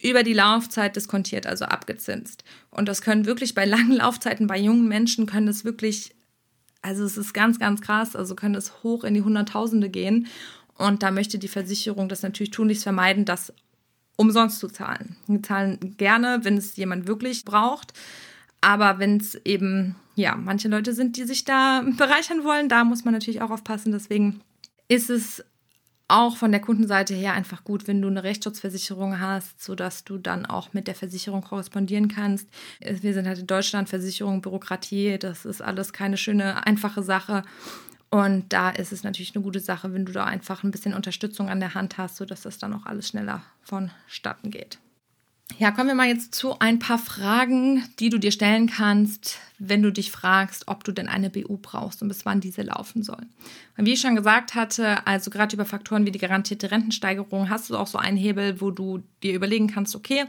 über 0.02 0.22
die 0.22 0.32
Laufzeit 0.32 0.96
diskontiert, 0.96 1.46
also 1.46 1.66
abgezinst. 1.66 2.44
Und 2.70 2.88
das 2.88 3.02
können 3.02 3.26
wirklich 3.26 3.54
bei 3.54 3.64
langen 3.64 3.92
Laufzeiten, 3.92 4.46
bei 4.46 4.58
jungen 4.58 4.88
Menschen 4.88 5.26
können 5.26 5.46
das 5.46 5.64
wirklich, 5.64 6.14
also 6.82 7.04
es 7.04 7.16
ist 7.16 7.34
ganz, 7.34 7.58
ganz 7.58 7.80
krass, 7.80 8.16
also 8.16 8.34
können 8.34 8.54
es 8.54 8.82
hoch 8.82 9.04
in 9.04 9.14
die 9.14 9.22
Hunderttausende 9.22 9.90
gehen. 9.90 10.26
Und 10.76 11.02
da 11.02 11.10
möchte 11.10 11.38
die 11.38 11.48
Versicherung 11.48 12.08
das 12.08 12.22
natürlich 12.22 12.50
tunlichst 12.50 12.84
vermeiden, 12.84 13.26
das 13.26 13.52
umsonst 14.16 14.58
zu 14.58 14.68
zahlen. 14.68 15.16
Wir 15.26 15.42
zahlen 15.42 15.96
gerne, 15.96 16.40
wenn 16.42 16.56
es 16.56 16.76
jemand 16.76 17.06
wirklich 17.06 17.44
braucht. 17.44 17.92
Aber 18.60 18.98
wenn 18.98 19.18
es 19.18 19.34
eben, 19.44 19.96
ja, 20.14 20.36
manche 20.36 20.68
Leute 20.68 20.92
sind, 20.92 21.16
die 21.16 21.24
sich 21.24 21.44
da 21.44 21.82
bereichern 21.96 22.44
wollen, 22.44 22.68
da 22.68 22.84
muss 22.84 23.04
man 23.04 23.14
natürlich 23.14 23.42
auch 23.42 23.50
aufpassen. 23.50 23.92
Deswegen 23.92 24.40
ist 24.88 25.10
es 25.10 25.44
auch 26.10 26.36
von 26.36 26.50
der 26.50 26.60
Kundenseite 26.60 27.14
her 27.14 27.32
einfach 27.32 27.64
gut, 27.64 27.86
wenn 27.86 28.02
du 28.02 28.08
eine 28.08 28.22
Rechtsschutzversicherung 28.22 29.20
hast, 29.20 29.62
sodass 29.62 30.04
du 30.04 30.18
dann 30.18 30.46
auch 30.46 30.72
mit 30.72 30.86
der 30.86 30.94
Versicherung 30.94 31.42
korrespondieren 31.42 32.08
kannst. 32.08 32.48
Wir 32.80 33.14
sind 33.14 33.26
halt 33.26 33.38
in 33.38 33.46
Deutschland 33.46 33.88
Versicherung, 33.88 34.40
Bürokratie, 34.40 35.18
das 35.18 35.44
ist 35.44 35.62
alles 35.62 35.92
keine 35.92 36.16
schöne, 36.16 36.66
einfache 36.66 37.02
Sache. 37.02 37.42
Und 38.10 38.52
da 38.52 38.70
ist 38.70 38.92
es 38.92 39.04
natürlich 39.04 39.34
eine 39.36 39.44
gute 39.44 39.60
Sache, 39.60 39.92
wenn 39.94 40.04
du 40.04 40.12
da 40.12 40.24
einfach 40.24 40.64
ein 40.64 40.72
bisschen 40.72 40.94
Unterstützung 40.94 41.48
an 41.48 41.60
der 41.60 41.74
Hand 41.74 41.96
hast, 41.96 42.16
sodass 42.16 42.42
das 42.42 42.58
dann 42.58 42.74
auch 42.74 42.86
alles 42.86 43.08
schneller 43.08 43.42
vonstatten 43.62 44.50
geht. 44.50 44.78
Ja, 45.58 45.70
kommen 45.70 45.88
wir 45.88 45.94
mal 45.94 46.08
jetzt 46.08 46.34
zu 46.34 46.58
ein 46.58 46.78
paar 46.78 46.98
Fragen, 46.98 47.84
die 47.98 48.08
du 48.08 48.18
dir 48.18 48.30
stellen 48.30 48.68
kannst, 48.68 49.38
wenn 49.58 49.82
du 49.82 49.92
dich 49.92 50.10
fragst, 50.10 50.68
ob 50.68 50.84
du 50.84 50.92
denn 50.92 51.08
eine 51.08 51.28
BU 51.28 51.58
brauchst 51.58 52.00
und 52.02 52.08
bis 52.08 52.24
wann 52.24 52.40
diese 52.40 52.62
laufen 52.62 53.02
soll. 53.02 53.26
Und 53.76 53.84
wie 53.84 53.92
ich 53.92 54.00
schon 54.00 54.16
gesagt 54.16 54.54
hatte, 54.54 55.06
also 55.06 55.30
gerade 55.30 55.54
über 55.54 55.66
Faktoren 55.66 56.06
wie 56.06 56.12
die 56.12 56.18
garantierte 56.18 56.70
Rentensteigerung 56.70 57.50
hast 57.50 57.68
du 57.68 57.76
auch 57.76 57.86
so 57.86 57.98
einen 57.98 58.16
Hebel, 58.16 58.60
wo 58.60 58.70
du 58.70 59.02
dir 59.22 59.34
überlegen 59.34 59.66
kannst, 59.66 59.94
okay, 59.94 60.24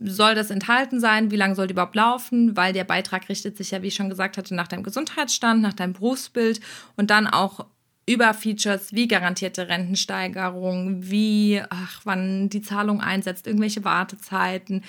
soll 0.00 0.34
das 0.34 0.50
enthalten 0.50 1.00
sein? 1.00 1.30
Wie 1.30 1.36
lange 1.36 1.54
soll 1.54 1.66
die 1.66 1.72
überhaupt 1.72 1.94
laufen? 1.94 2.56
Weil 2.56 2.72
der 2.72 2.84
Beitrag 2.84 3.28
richtet 3.28 3.56
sich 3.56 3.70
ja, 3.70 3.82
wie 3.82 3.88
ich 3.88 3.94
schon 3.94 4.08
gesagt 4.08 4.36
hatte, 4.36 4.54
nach 4.54 4.68
deinem 4.68 4.82
Gesundheitsstand, 4.82 5.62
nach 5.62 5.74
deinem 5.74 5.92
Berufsbild 5.92 6.60
und 6.96 7.10
dann 7.10 7.26
auch 7.26 7.66
über 8.06 8.34
Features 8.34 8.92
wie 8.92 9.08
garantierte 9.08 9.68
Rentensteigerung, 9.68 11.10
wie, 11.10 11.62
ach, 11.70 12.00
wann 12.04 12.48
die 12.48 12.62
Zahlung 12.62 13.00
einsetzt, 13.00 13.46
irgendwelche 13.46 13.84
Wartezeiten 13.84 14.82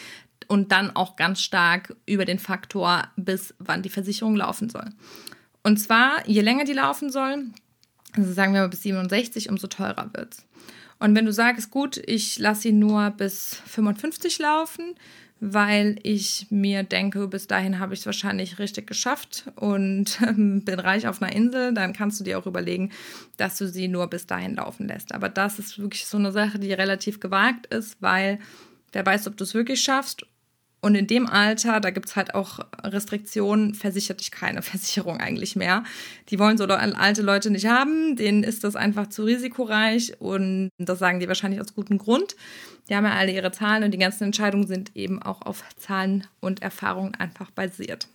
und 0.47 0.71
dann 0.71 0.95
auch 0.95 1.15
ganz 1.15 1.41
stark 1.41 1.95
über 2.05 2.25
den 2.25 2.39
Faktor, 2.39 3.07
bis 3.15 3.53
wann 3.59 3.81
die 3.81 3.89
Versicherung 3.89 4.35
laufen 4.35 4.69
soll. 4.69 4.89
Und 5.63 5.77
zwar, 5.77 6.27
je 6.27 6.41
länger 6.41 6.65
die 6.65 6.73
laufen 6.73 7.11
soll, 7.11 7.45
also 8.13 8.31
sagen 8.33 8.53
wir 8.53 8.61
mal 8.61 8.69
bis 8.69 8.83
67, 8.83 9.49
umso 9.49 9.67
teurer 9.67 10.09
wird 10.13 10.33
es. 10.33 10.45
Und 10.99 11.15
wenn 11.15 11.25
du 11.25 11.33
sagst, 11.33 11.71
gut, 11.71 11.97
ich 11.97 12.39
lasse 12.39 12.69
ihn 12.69 12.79
nur 12.79 13.09
bis 13.11 13.61
55 13.65 14.39
laufen, 14.39 14.95
weil 15.45 15.97
ich 16.03 16.47
mir 16.49 16.83
denke, 16.83 17.27
bis 17.27 17.47
dahin 17.47 17.79
habe 17.79 17.93
ich 17.93 17.99
es 17.99 18.05
wahrscheinlich 18.05 18.59
richtig 18.59 18.87
geschafft 18.87 19.43
und 19.57 20.17
bin 20.65 20.79
reich 20.79 21.05
auf 21.05 21.21
einer 21.21 21.35
Insel, 21.35 21.73
dann 21.73 21.91
kannst 21.91 22.19
du 22.21 22.23
dir 22.23 22.39
auch 22.39 22.45
überlegen, 22.45 22.91
dass 23.35 23.57
du 23.57 23.67
sie 23.67 23.89
nur 23.89 24.07
bis 24.07 24.25
dahin 24.25 24.55
laufen 24.55 24.87
lässt. 24.87 25.13
Aber 25.13 25.27
das 25.27 25.59
ist 25.59 25.77
wirklich 25.79 26.05
so 26.05 26.17
eine 26.17 26.31
Sache, 26.31 26.59
die 26.59 26.71
relativ 26.71 27.19
gewagt 27.19 27.65
ist, 27.67 28.01
weil 28.01 28.39
wer 28.93 29.05
weiß, 29.05 29.27
ob 29.27 29.35
du 29.35 29.43
es 29.43 29.53
wirklich 29.53 29.81
schaffst 29.81 30.25
und 30.83 30.95
in 30.95 31.07
dem 31.07 31.27
Alter, 31.27 31.79
da 31.79 31.91
gibt 31.91 32.09
es 32.09 32.17
halt 32.17 32.35
auch 32.35 32.59
Restriktionen, 32.83 33.73
versichert 33.73 34.19
dich 34.19 34.31
keine 34.31 34.61
Versicherung 34.61 35.17
eigentlich 35.17 35.55
mehr. 35.55 35.85
Die 36.27 36.39
wollen 36.39 36.57
so 36.57 36.65
alte 36.65 37.21
Leute 37.21 37.49
nicht 37.51 37.67
haben, 37.67 38.17
denen 38.17 38.43
ist 38.43 38.65
das 38.65 38.75
einfach 38.75 39.07
zu 39.07 39.23
risikoreich 39.23 40.19
und 40.19 40.71
das 40.77 40.99
sagen 40.99 41.21
die 41.21 41.29
wahrscheinlich 41.29 41.61
aus 41.61 41.73
gutem 41.73 41.99
Grund. 41.99 42.35
Die 42.89 42.95
haben 42.97 43.05
ja 43.05 43.13
alle 43.13 43.31
ihre 43.31 43.53
Zahlen 43.53 43.85
und 43.85 43.91
die 43.91 43.97
ganzen 43.97 44.25
Entscheidungen 44.25 44.67
sind 44.67 44.93
eben 44.93 45.21
auch 45.21 45.41
auf 45.43 45.63
Zahlen 45.77 46.27
und 46.41 46.61
Erfahrungen 46.61 47.15
einfach 47.15 47.49
basiert. 47.51 48.09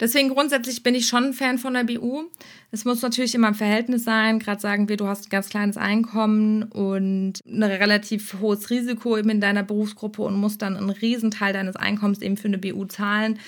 Deswegen 0.00 0.28
grundsätzlich 0.28 0.84
bin 0.84 0.94
ich 0.94 1.06
schon 1.08 1.24
ein 1.24 1.32
Fan 1.32 1.58
von 1.58 1.74
der 1.74 1.82
BU. 1.82 2.24
Es 2.70 2.84
muss 2.84 3.02
natürlich 3.02 3.34
immer 3.34 3.48
im 3.48 3.54
Verhältnis 3.54 4.04
sein. 4.04 4.38
Gerade 4.38 4.60
sagen 4.60 4.88
wir, 4.88 4.96
du 4.96 5.08
hast 5.08 5.26
ein 5.26 5.30
ganz 5.30 5.48
kleines 5.48 5.76
Einkommen 5.76 6.62
und 6.64 7.40
ein 7.44 7.62
relativ 7.64 8.36
hohes 8.40 8.70
Risiko 8.70 9.16
eben 9.16 9.30
in 9.30 9.40
deiner 9.40 9.64
Berufsgruppe 9.64 10.22
und 10.22 10.36
musst 10.36 10.62
dann 10.62 10.76
einen 10.76 10.90
Riesenteil 10.90 11.52
deines 11.52 11.74
Einkommens 11.74 12.22
eben 12.22 12.36
für 12.36 12.46
eine 12.46 12.58
BU 12.58 12.84
zahlen. 12.84 13.40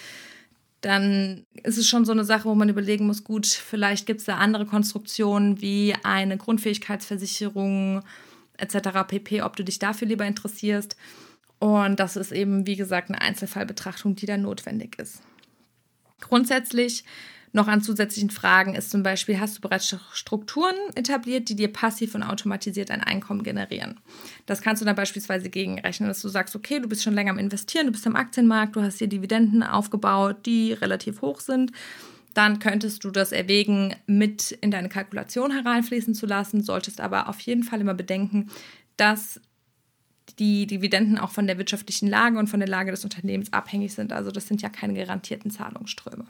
Dann 0.81 1.45
ist 1.63 1.79
es 1.79 1.87
schon 1.87 2.05
so 2.05 2.13
eine 2.13 2.25
Sache, 2.25 2.47
wo 2.49 2.55
man 2.55 2.69
überlegen 2.69 3.07
muss, 3.07 3.23
gut, 3.23 3.47
vielleicht 3.47 4.07
gibt 4.07 4.21
es 4.21 4.27
da 4.27 4.37
andere 4.37 4.67
Konstruktionen 4.67 5.61
wie 5.61 5.95
eine 6.03 6.37
Grundfähigkeitsversicherung 6.37 8.03
etc. 8.57 9.07
pp, 9.07 9.43
ob 9.43 9.57
du 9.57 9.63
dich 9.63 9.79
dafür 9.79 10.09
lieber 10.09 10.27
interessierst. 10.27 10.97
Und 11.61 12.01
das 12.01 12.17
ist 12.17 12.33
eben, 12.33 12.67
wie 12.67 12.77
gesagt, 12.77 13.11
eine 13.11 13.21
Einzelfallbetrachtung, 13.21 14.17
die 14.17 14.27
da 14.27 14.39
notwendig 14.39 14.99
ist. 14.99 15.21
Grundsätzlich 16.21 17.05
noch 17.53 17.67
an 17.67 17.83
zusätzlichen 17.83 18.31
Fragen 18.31 18.75
ist 18.75 18.91
zum 18.91 19.03
Beispiel, 19.03 19.41
hast 19.41 19.57
du 19.57 19.61
bereits 19.61 19.97
Strukturen 20.13 20.77
etabliert, 20.95 21.49
die 21.49 21.57
dir 21.57 21.73
passiv 21.73 22.15
und 22.15 22.23
automatisiert 22.23 22.91
ein 22.91 23.03
Einkommen 23.03 23.43
generieren? 23.43 23.99
Das 24.47 24.63
kannst 24.63 24.81
du 24.81 24.87
dann 24.87 24.95
beispielsweise 24.95 25.51
gegenrechnen, 25.51 26.09
dass 26.09 26.23
du 26.23 26.29
sagst, 26.29 26.55
okay, 26.55 26.79
du 26.79 26.89
bist 26.89 27.03
schon 27.03 27.15
länger 27.15 27.33
am 27.33 27.39
Investieren, 27.39 27.87
du 27.87 27.93
bist 27.93 28.07
am 28.07 28.17
Aktienmarkt, 28.17 28.77
du 28.77 28.83
hast 28.83 28.99
hier 28.99 29.09
Dividenden 29.09 29.63
aufgebaut, 29.63 30.47
die 30.47 30.73
relativ 30.73 31.23
hoch 31.23 31.41
sind. 31.41 31.73
Dann 32.35 32.61
könntest 32.61 33.03
du 33.03 33.11
das 33.11 33.33
erwägen, 33.33 33.97
mit 34.07 34.53
in 34.53 34.71
deine 34.71 34.89
Kalkulation 34.89 35.51
hereinfließen 35.51 36.15
zu 36.15 36.27
lassen, 36.27 36.63
solltest 36.63 37.01
aber 37.01 37.29
auf 37.29 37.41
jeden 37.41 37.65
Fall 37.65 37.81
immer 37.81 37.95
bedenken, 37.95 38.51
dass 38.97 39.41
die 40.41 40.67
Dividenden 40.67 41.19
auch 41.19 41.31
von 41.31 41.47
der 41.47 41.59
wirtschaftlichen 41.59 42.09
Lage 42.09 42.39
und 42.39 42.49
von 42.49 42.59
der 42.59 42.69
Lage 42.69 42.91
des 42.91 43.05
Unternehmens 43.05 43.53
abhängig 43.53 43.95
sind. 43.95 44.13
Also 44.13 44.33
das 44.33 44.49
sind 44.49 44.63
ja 44.63 44.69
keine 44.69 44.95
garantierten 44.95 45.51
Zahlungsströme. 45.51 46.25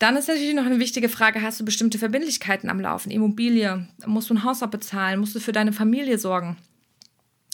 Dann 0.00 0.16
ist 0.16 0.28
natürlich 0.28 0.54
noch 0.54 0.64
eine 0.64 0.80
wichtige 0.80 1.10
Frage, 1.10 1.42
hast 1.42 1.60
du 1.60 1.64
bestimmte 1.64 1.98
Verbindlichkeiten 1.98 2.70
am 2.70 2.80
Laufen? 2.80 3.10
Immobilie, 3.10 3.86
musst 4.06 4.30
du 4.30 4.34
ein 4.34 4.44
Haus 4.44 4.62
abbezahlen, 4.62 5.20
musst 5.20 5.34
du 5.34 5.40
für 5.40 5.52
deine 5.52 5.72
Familie 5.72 6.18
sorgen? 6.18 6.56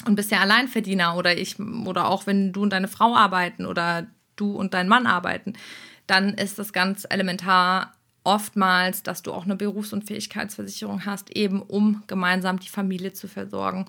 und 0.05 0.15
bist 0.15 0.31
ja 0.31 0.41
Alleinverdiener 0.41 1.17
oder 1.17 1.37
ich 1.37 1.59
oder 1.59 2.09
auch 2.09 2.27
wenn 2.27 2.53
du 2.53 2.63
und 2.63 2.71
deine 2.71 2.89
Frau 2.89 3.17
arbeiten 3.17 3.67
oder 3.67 4.07
du 4.37 4.53
und 4.53 4.75
dein 4.75 4.89
Mann 4.89 5.07
arbeiten, 5.07 5.55
dann 6.07 6.35
ist 6.35 6.59
das 6.59 6.73
ganz 6.73 7.07
elementar 7.09 7.95
oftmals, 8.23 9.03
dass 9.03 9.23
du 9.23 9.33
auch 9.33 9.45
eine 9.45 9.57
Berufsunfähigkeitsversicherung 9.57 11.07
hast, 11.07 11.35
eben 11.35 11.63
um 11.63 12.03
gemeinsam 12.07 12.59
die 12.59 12.69
Familie 12.69 13.13
zu 13.13 13.29
versorgen 13.29 13.87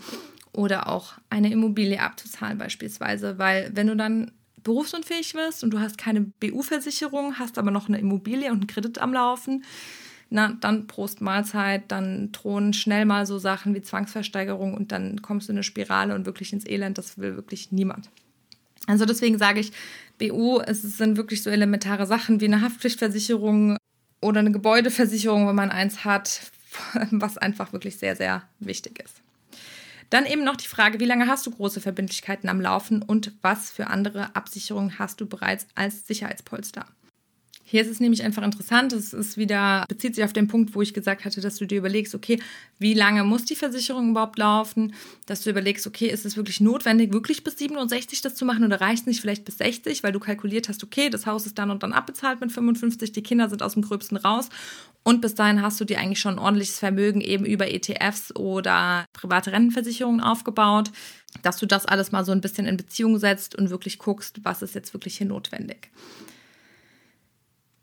oder 0.58 0.88
auch 0.88 1.13
eine 1.30 1.52
Immobilie 1.52 2.02
abzuzahlen 2.02 2.58
beispielsweise, 2.58 3.38
weil 3.38 3.70
wenn 3.74 3.88
du 3.88 3.96
dann 3.96 4.32
berufsunfähig 4.63 5.36
wirst 5.36 5.63
und 5.63 5.70
du 5.70 5.80
hast 5.80 5.98
keine 5.98 6.22
BU-Versicherung, 6.22 7.38
hast 7.38 7.58
aber 7.58 7.72
noch 7.72 7.88
eine 7.88 8.00
Immobilie 8.00 8.52
und 8.52 8.58
einen 8.58 8.67
Kredit 8.67 9.00
am 9.00 9.13
Laufen, 9.13 9.63
na, 10.30 10.58
dann 10.60 10.88
Prost 10.88 11.22
Mahlzeit, 11.22 11.84
dann 11.89 12.32
drohen 12.32 12.74
schnell 12.74 13.06
mal 13.06 13.26
so 13.26 13.38
Sachen 13.38 13.76
wie 13.76 13.82
Zwangsversteigerung 13.82 14.74
und 14.74 14.91
dann 14.91 15.22
kommst 15.22 15.48
du 15.48 15.54
in 15.54 15.58
eine 15.58 15.63
Spirale 15.63 16.15
und 16.15 16.26
wirklich 16.26 16.52
ins 16.52 16.65
Elend. 16.65 16.98
Das 16.98 17.17
will 17.17 17.36
wirklich 17.36 17.72
niemand. 17.72 18.10
Also 18.88 19.06
deswegen 19.06 19.38
sage 19.38 19.60
ich, 19.60 19.72
BU, 20.17 20.60
es 20.60 20.82
sind 20.82 21.17
wirklich 21.17 21.43
so 21.43 21.50
elementare 21.50 22.08
Sachen 22.08 22.41
wie 22.41 22.46
eine 22.46 22.62
Haftpflichtversicherung 22.62 23.78
oder 24.22 24.39
eine 24.39 24.52
Gebäudeversicherung, 24.52 25.48
wenn 25.48 25.56
man 25.56 25.72
eins 25.72 26.04
hat, 26.04 26.52
was 27.12 27.38
einfach 27.38 27.72
wirklich 27.72 27.98
sehr, 27.98 28.15
sehr 28.15 28.41
wichtig 28.60 29.00
ist. 29.00 29.22
Dann 30.10 30.26
eben 30.26 30.43
noch 30.43 30.56
die 30.56 30.67
Frage, 30.67 31.00
wie 31.00 31.06
lange 31.06 31.28
hast 31.28 31.46
du 31.46 31.52
große 31.52 31.82
Verbindlichkeiten 31.82 32.50
am 32.50 32.62
Laufen 32.62 33.02
und 33.02 33.34
was 33.41 33.72
für 33.72 33.88
andere 33.88 34.36
Absicherungen 34.36 35.00
hast 35.00 35.20
du 35.20 35.28
bereits 35.28 35.67
als 35.76 36.08
Sicherheitspolster? 36.08 36.86
Hier 37.69 37.82
ist 37.82 37.91
es 37.91 37.99
nämlich 37.99 38.23
einfach 38.23 38.43
interessant. 38.43 38.93
Es 38.93 39.12
ist 39.12 39.36
wieder, 39.36 39.84
bezieht 39.89 40.15
sich 40.15 40.23
auf 40.23 40.32
den 40.32 40.47
Punkt, 40.47 40.73
wo 40.73 40.82
ich 40.82 40.93
gesagt 40.93 41.25
hatte, 41.25 41.41
dass 41.41 41.58
du 41.58 41.65
dir 41.65 41.80
überlegst, 41.80 42.15
okay, 42.15 42.39
wie 42.80 42.93
lange 42.93 43.25
muss 43.25 43.43
die 43.43 43.58
Versicherung 43.58 44.12
überhaupt 44.12 44.38
laufen? 44.38 44.93
Dass 45.25 45.41
du 45.41 45.49
überlegst, 45.49 45.86
okay, 45.86 46.08
ist 46.08 46.25
es 46.25 46.38
wirklich 46.38 46.62
notwendig, 46.62 47.12
wirklich 47.12 47.43
bis 47.43 47.58
67 47.58 48.21
das 48.21 48.36
zu 48.36 48.45
machen 48.45 48.63
oder 48.63 48.80
reicht 48.80 49.01
es 49.01 49.08
nicht 49.08 49.19
vielleicht 49.19 49.43
bis 49.43 49.58
60, 49.58 50.01
weil 50.01 50.13
du 50.13 50.21
kalkuliert 50.21 50.69
hast, 50.69 50.82
okay, 50.82 51.10
das 51.10 51.25
Haus 51.25 51.45
ist 51.45 51.58
dann 51.58 51.69
und 51.69 51.84
dann 51.84 51.91
abbezahlt 51.91 52.39
mit 52.39 52.53
55, 52.53 53.12
die 53.12 53.21
Kinder 53.21 53.49
sind 53.49 53.62
aus 53.62 53.73
dem 53.73 53.82
Gröbsten 53.82 54.15
raus 54.15 54.47
und 55.03 55.19
bis 55.19 55.36
dahin 55.36 55.62
hast 55.62 55.77
du 55.82 55.84
dir 55.84 55.99
eigentlich 55.99 56.21
schon 56.21 56.36
ein 56.36 56.39
ordentliches 56.39 56.80
Vermögen 56.80 57.19
eben 57.19 57.45
über 57.45 57.69
ETFs 57.69 58.34
oder 58.34 59.03
private 59.12 59.51
Rentenversicherungen 59.51 60.21
aufgebaut, 60.21 60.89
dass 61.41 61.58
du 61.58 61.65
das 61.65 61.86
alles 61.86 62.13
mal 62.13 62.23
so 62.23 62.32
ein 62.32 62.39
bisschen 62.39 62.65
in 62.65 62.77
Beziehung 62.77 63.19
setzt 63.19 63.56
und 63.56 63.69
wirklich 63.69 63.97
guckst, 63.97 64.39
was 64.43 64.62
ist 64.62 64.73
jetzt 64.73 64.93
wirklich 64.93 65.17
hier 65.17 65.27
notwendig. 65.27 65.89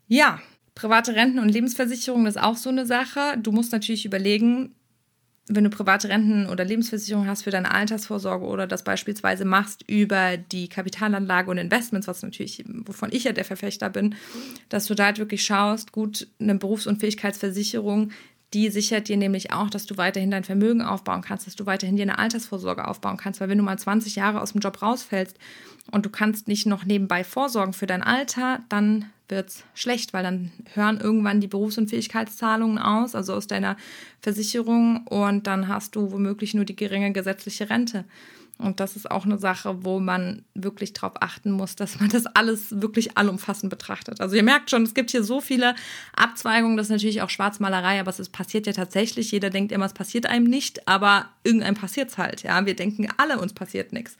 Ja, 0.07 0.39
private 0.75 1.15
Renten- 1.15 1.39
und 1.39 1.49
Lebensversicherung 1.49 2.25
ist 2.27 2.39
auch 2.39 2.57
so 2.57 2.69
eine 2.69 2.85
Sache. 2.85 3.37
Du 3.41 3.51
musst 3.51 3.71
natürlich 3.71 4.05
überlegen, 4.05 4.75
wenn 5.47 5.63
du 5.63 5.69
private 5.69 6.09
Renten- 6.09 6.47
oder 6.47 6.65
Lebensversicherung 6.65 7.27
hast 7.27 7.43
für 7.43 7.51
deine 7.51 7.71
Altersvorsorge 7.71 8.45
oder 8.45 8.65
das 8.65 8.83
beispielsweise 8.83 9.45
machst 9.45 9.83
über 9.87 10.37
die 10.37 10.67
Kapitalanlage 10.67 11.51
und 11.51 11.57
Investments, 11.57 12.07
was 12.07 12.23
natürlich, 12.23 12.63
wovon 12.67 13.09
ich 13.11 13.25
ja 13.25 13.31
der 13.31 13.45
Verfechter 13.45 13.89
bin, 13.89 14.15
dass 14.69 14.87
du 14.87 14.95
da 14.95 15.05
halt 15.05 15.19
wirklich 15.19 15.45
schaust, 15.45 15.91
gut, 15.91 16.27
eine 16.39 16.55
Berufsunfähigkeitsversicherung, 16.55 18.11
die 18.55 18.69
sichert 18.69 19.09
dir 19.09 19.17
nämlich 19.17 19.51
auch, 19.51 19.69
dass 19.69 19.85
du 19.85 19.97
weiterhin 19.97 20.31
dein 20.31 20.45
Vermögen 20.45 20.81
aufbauen 20.81 21.21
kannst, 21.21 21.45
dass 21.45 21.57
du 21.57 21.65
weiterhin 21.65 21.97
dir 21.97 22.03
eine 22.03 22.17
Altersvorsorge 22.17 22.87
aufbauen 22.87 23.17
kannst. 23.17 23.41
Weil 23.41 23.49
wenn 23.49 23.57
du 23.57 23.65
mal 23.65 23.77
20 23.77 24.15
Jahre 24.15 24.41
aus 24.41 24.53
dem 24.53 24.61
Job 24.61 24.81
rausfällst 24.81 25.37
und 25.91 26.05
du 26.05 26.09
kannst 26.09 26.47
nicht 26.47 26.65
noch 26.65 26.85
nebenbei 26.85 27.25
vorsorgen 27.25 27.73
für 27.73 27.85
dein 27.85 28.01
Alter, 28.01 28.61
dann 28.69 29.11
wird 29.27 29.49
es 29.49 29.63
schlecht, 29.73 30.13
weil 30.13 30.23
dann 30.23 30.51
hören 30.73 31.01
irgendwann 31.01 31.41
die 31.41 31.47
Berufsunfähigkeitszahlungen 31.47 32.77
aus, 32.77 33.13
also 33.13 33.33
aus 33.33 33.47
deiner 33.47 33.75
Versicherung, 34.21 35.05
und 35.07 35.47
dann 35.47 35.67
hast 35.67 35.97
du 35.97 36.13
womöglich 36.13 36.53
nur 36.53 36.63
die 36.63 36.77
geringe 36.77 37.11
gesetzliche 37.11 37.69
Rente. 37.69 38.05
Und 38.57 38.79
das 38.79 38.95
ist 38.95 39.11
auch 39.11 39.25
eine 39.25 39.37
Sache, 39.37 39.83
wo 39.83 39.99
man 39.99 40.43
wirklich 40.53 40.93
darauf 40.93 41.21
achten 41.21 41.51
muss, 41.51 41.75
dass 41.75 41.99
man 41.99 42.09
das 42.09 42.25
alles 42.25 42.81
wirklich 42.81 43.17
allumfassend 43.17 43.69
betrachtet. 43.69 44.21
Also 44.21 44.37
ihr 44.37 44.43
merkt 44.43 44.69
schon, 44.69 44.83
es 44.83 44.93
gibt 44.93 45.11
hier 45.11 45.23
so 45.23 45.41
viele 45.41 45.75
Abzweigungen, 46.15 46.77
das 46.77 46.87
ist 46.87 46.91
natürlich 46.91 47.21
auch 47.21 47.29
Schwarzmalerei, 47.29 47.99
aber 47.99 48.11
es 48.17 48.29
passiert 48.29 48.65
ja 48.65 48.71
tatsächlich. 48.71 49.31
Jeder 49.31 49.49
denkt 49.49 49.73
immer, 49.73 49.85
es 49.85 49.93
passiert 49.93 50.25
einem 50.25 50.45
nicht, 50.45 50.87
aber 50.87 51.27
irgendeinem 51.43 51.75
passiert 51.75 52.11
es 52.11 52.17
halt. 52.17 52.43
Ja, 52.43 52.65
wir 52.65 52.75
denken 52.75 53.09
alle, 53.17 53.39
uns 53.39 53.51
passiert 53.51 53.91
nichts. 53.91 54.15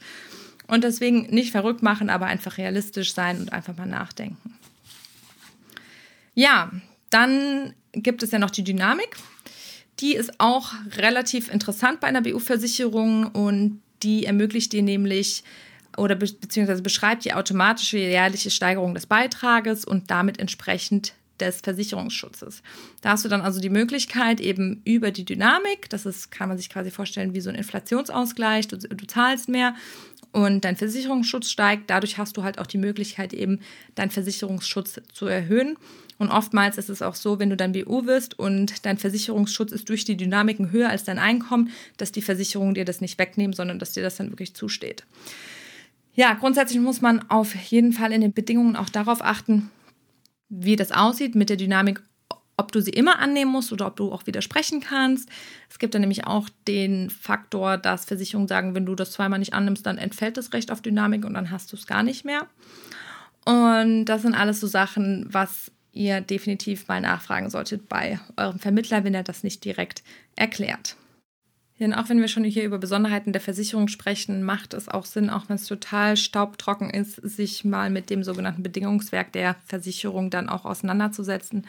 Und 0.66 0.84
deswegen 0.84 1.28
nicht 1.30 1.52
verrückt 1.52 1.82
machen, 1.82 2.10
aber 2.10 2.26
einfach 2.26 2.58
realistisch 2.58 3.14
sein 3.14 3.40
und 3.40 3.52
einfach 3.52 3.76
mal 3.76 3.86
nachdenken. 3.86 4.58
Ja, 6.34 6.70
dann 7.08 7.72
gibt 7.92 8.22
es 8.22 8.32
ja 8.32 8.38
noch 8.38 8.50
die 8.50 8.64
Dynamik. 8.64 9.16
Die 10.00 10.14
ist 10.14 10.38
auch 10.38 10.72
relativ 10.96 11.50
interessant 11.50 12.00
bei 12.00 12.08
einer 12.08 12.20
BU-Versicherung 12.20 13.28
und 13.28 13.80
die 14.02 14.26
ermöglicht 14.26 14.72
dir 14.72 14.82
nämlich 14.82 15.42
oder 15.96 16.14
be 16.14 16.26
beziehungsweise 16.26 16.82
beschreibt 16.82 17.24
die 17.24 17.32
automatische 17.32 17.98
jährliche 17.98 18.50
Steigerung 18.50 18.94
des 18.94 19.06
Beitrages 19.06 19.84
und 19.84 20.10
damit 20.10 20.38
entsprechend 20.38 21.14
des 21.40 21.60
Versicherungsschutzes. 21.60 22.62
Da 23.02 23.10
hast 23.10 23.24
du 23.24 23.28
dann 23.28 23.42
also 23.42 23.60
die 23.60 23.70
Möglichkeit, 23.70 24.40
eben 24.40 24.80
über 24.84 25.10
die 25.10 25.24
Dynamik, 25.24 25.88
das 25.90 26.06
ist, 26.06 26.30
kann 26.30 26.48
man 26.48 26.56
sich 26.56 26.70
quasi 26.70 26.90
vorstellen, 26.90 27.34
wie 27.34 27.40
so 27.40 27.50
ein 27.50 27.56
Inflationsausgleich, 27.56 28.68
du, 28.68 28.78
du 28.78 29.06
zahlst 29.06 29.48
mehr 29.48 29.74
und 30.32 30.64
dein 30.64 30.76
Versicherungsschutz 30.76 31.50
steigt. 31.50 31.90
Dadurch 31.90 32.18
hast 32.18 32.36
du 32.36 32.42
halt 32.42 32.58
auch 32.58 32.66
die 32.66 32.78
Möglichkeit, 32.78 33.32
eben 33.32 33.60
deinen 33.94 34.10
Versicherungsschutz 34.10 35.00
zu 35.12 35.26
erhöhen. 35.26 35.76
Und 36.18 36.30
oftmals 36.30 36.78
ist 36.78 36.88
es 36.88 37.02
auch 37.02 37.14
so, 37.14 37.38
wenn 37.38 37.50
du 37.50 37.56
dann 37.56 37.72
BU 37.72 38.06
wirst 38.06 38.38
und 38.38 38.86
dein 38.86 38.98
Versicherungsschutz 38.98 39.72
ist 39.72 39.88
durch 39.88 40.04
die 40.04 40.16
Dynamiken 40.16 40.70
höher 40.70 40.88
als 40.88 41.04
dein 41.04 41.18
Einkommen, 41.18 41.70
dass 41.98 42.12
die 42.12 42.22
Versicherung 42.22 42.74
dir 42.74 42.84
das 42.84 43.00
nicht 43.00 43.18
wegnehmen, 43.18 43.52
sondern 43.52 43.78
dass 43.78 43.92
dir 43.92 44.02
das 44.02 44.16
dann 44.16 44.30
wirklich 44.30 44.54
zusteht. 44.54 45.04
Ja, 46.14 46.32
grundsätzlich 46.32 46.80
muss 46.80 47.02
man 47.02 47.28
auf 47.30 47.54
jeden 47.54 47.92
Fall 47.92 48.12
in 48.12 48.22
den 48.22 48.32
Bedingungen 48.32 48.76
auch 48.76 48.88
darauf 48.88 49.22
achten, 49.22 49.70
wie 50.48 50.76
das 50.76 50.92
aussieht 50.92 51.34
mit 51.34 51.50
der 51.50 51.58
Dynamik, 51.58 52.00
ob 52.56 52.72
du 52.72 52.80
sie 52.80 52.90
immer 52.90 53.18
annehmen 53.18 53.52
musst 53.52 53.70
oder 53.70 53.86
ob 53.86 53.96
du 53.96 54.10
auch 54.12 54.26
widersprechen 54.26 54.80
kannst. 54.80 55.28
Es 55.68 55.78
gibt 55.78 55.94
dann 55.94 56.00
nämlich 56.00 56.26
auch 56.26 56.48
den 56.66 57.10
Faktor, 57.10 57.76
dass 57.76 58.06
Versicherungen 58.06 58.48
sagen, 58.48 58.74
wenn 58.74 58.86
du 58.86 58.94
das 58.94 59.12
zweimal 59.12 59.38
nicht 59.38 59.52
annimmst, 59.52 59.84
dann 59.84 59.98
entfällt 59.98 60.38
das 60.38 60.54
Recht 60.54 60.70
auf 60.72 60.80
Dynamik 60.80 61.26
und 61.26 61.34
dann 61.34 61.50
hast 61.50 61.72
du 61.72 61.76
es 61.76 61.86
gar 61.86 62.02
nicht 62.02 62.24
mehr. 62.24 62.46
Und 63.44 64.06
das 64.06 64.22
sind 64.22 64.34
alles 64.34 64.58
so 64.58 64.66
Sachen, 64.66 65.26
was 65.28 65.70
ihr 65.96 66.20
definitiv 66.20 66.86
mal 66.88 67.00
nachfragen 67.00 67.50
solltet 67.50 67.88
bei 67.88 68.20
eurem 68.36 68.58
Vermittler, 68.58 69.04
wenn 69.04 69.14
er 69.14 69.22
das 69.22 69.42
nicht 69.42 69.64
direkt 69.64 70.02
erklärt. 70.36 70.96
Denn 71.78 71.92
auch 71.92 72.08
wenn 72.08 72.20
wir 72.20 72.28
schon 72.28 72.44
hier 72.44 72.64
über 72.64 72.78
Besonderheiten 72.78 73.32
der 73.32 73.42
Versicherung 73.42 73.88
sprechen, 73.88 74.42
macht 74.42 74.72
es 74.72 74.88
auch 74.88 75.04
Sinn, 75.04 75.28
auch 75.28 75.48
wenn 75.48 75.56
es 75.56 75.66
total 75.66 76.16
staubtrocken 76.16 76.88
ist, 76.88 77.16
sich 77.16 77.64
mal 77.64 77.90
mit 77.90 78.08
dem 78.08 78.24
sogenannten 78.24 78.62
Bedingungswerk 78.62 79.32
der 79.32 79.56
Versicherung 79.66 80.30
dann 80.30 80.48
auch 80.48 80.64
auseinanderzusetzen 80.64 81.66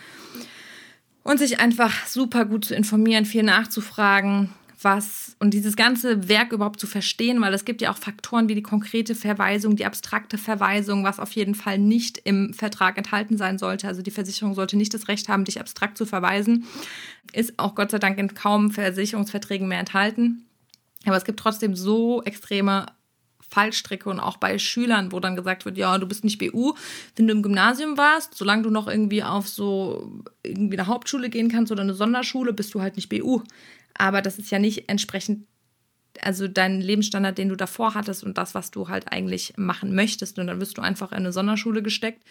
und 1.24 1.40
sich 1.40 1.60
einfach 1.60 2.08
super 2.08 2.46
gut 2.46 2.64
zu 2.64 2.74
informieren, 2.74 3.26
viel 3.26 3.44
nachzufragen, 3.44 4.50
was 4.82 5.36
und 5.40 5.54
dieses 5.54 5.76
ganze 5.76 6.30
Werk 6.30 6.52
überhaupt 6.52 6.80
zu 6.80 6.88
verstehen, 6.88 7.42
weil 7.42 7.54
es 7.54 7.66
gibt 7.66 7.82
ja 7.82 7.92
auch 7.92 7.98
Faktoren 7.98 8.48
wie 8.48 8.56
die 8.56 8.62
konkrete 8.62 9.16
Verweisung, 9.16 9.76
die 9.76 9.86
abstrakte 9.86 10.38
Verweisung, 10.38 11.04
was 11.04 11.20
auf 11.20 11.32
jeden 11.32 11.56
Fall 11.56 11.80
nicht 11.80 12.20
im 12.24 12.54
Vertrag 12.54 12.98
enthalten 12.98 13.38
sein 13.38 13.58
sollte. 13.58 13.88
Also 13.88 14.02
die 14.02 14.12
Versicherung 14.12 14.54
sollte 14.54 14.78
nicht 14.78 14.94
das 14.94 15.08
Recht 15.08 15.30
haben, 15.30 15.46
dich 15.46 15.60
abstrakt 15.60 15.98
zu 15.98 16.06
verweisen. 16.06 16.66
Ist 17.34 17.58
auch 17.58 17.74
Gott 17.74 17.92
sei 17.92 18.00
Dank 18.00 18.20
in 18.20 18.34
kaum 18.36 18.72
Versicherungsverträgen 18.72 19.68
mehr 19.68 19.80
enthalten. 19.80 20.46
Aber 21.06 21.18
es 21.18 21.26
gibt 21.26 21.40
trotzdem 21.40 21.76
so 21.76 22.22
extreme 22.24 22.86
Fallstricke 23.50 24.10
und 24.10 24.20
auch 24.20 24.38
bei 24.38 24.60
Schülern, 24.60 25.12
wo 25.12 25.20
dann 25.20 25.36
gesagt 25.36 25.66
wird, 25.66 25.78
ja, 25.78 25.98
du 25.98 26.06
bist 26.06 26.24
nicht 26.24 26.38
BU, 26.38 26.74
wenn 27.16 27.28
du 27.28 27.34
im 27.34 27.42
Gymnasium 27.42 27.98
warst, 27.98 28.36
solange 28.36 28.64
du 28.64 28.70
noch 28.70 28.88
irgendwie 28.88 29.24
auf 29.24 29.48
so 29.48 30.22
irgendwie 30.44 30.78
eine 30.78 30.88
Hauptschule 30.88 31.30
gehen 31.30 31.50
kannst 31.50 31.72
oder 31.72 31.82
eine 31.82 31.94
Sonderschule, 31.94 32.52
bist 32.52 32.74
du 32.74 32.82
halt 32.82 32.98
nicht 32.98 33.08
BU 33.08 33.42
aber 33.98 34.22
das 34.22 34.38
ist 34.38 34.52
ja 34.52 34.60
nicht 34.60 34.90
entsprechend, 34.90 35.46
also 36.22 36.48
dein 36.48 36.82
Lebensstandard, 36.82 37.38
den 37.38 37.50
du 37.50 37.56
davor 37.56 37.94
hattest 37.94 38.24
und 38.24 38.38
das, 38.38 38.56
was 38.56 38.72
du 38.72 38.90
halt 38.90 39.12
eigentlich 39.12 39.54
machen 39.58 39.94
möchtest. 39.94 40.40
Und 40.40 40.48
dann 40.48 40.60
wirst 40.60 40.78
du 40.78 40.82
einfach 40.82 41.12
in 41.12 41.20
eine 41.20 41.34
Sonderschule 41.34 41.82
gesteckt, 41.82 42.24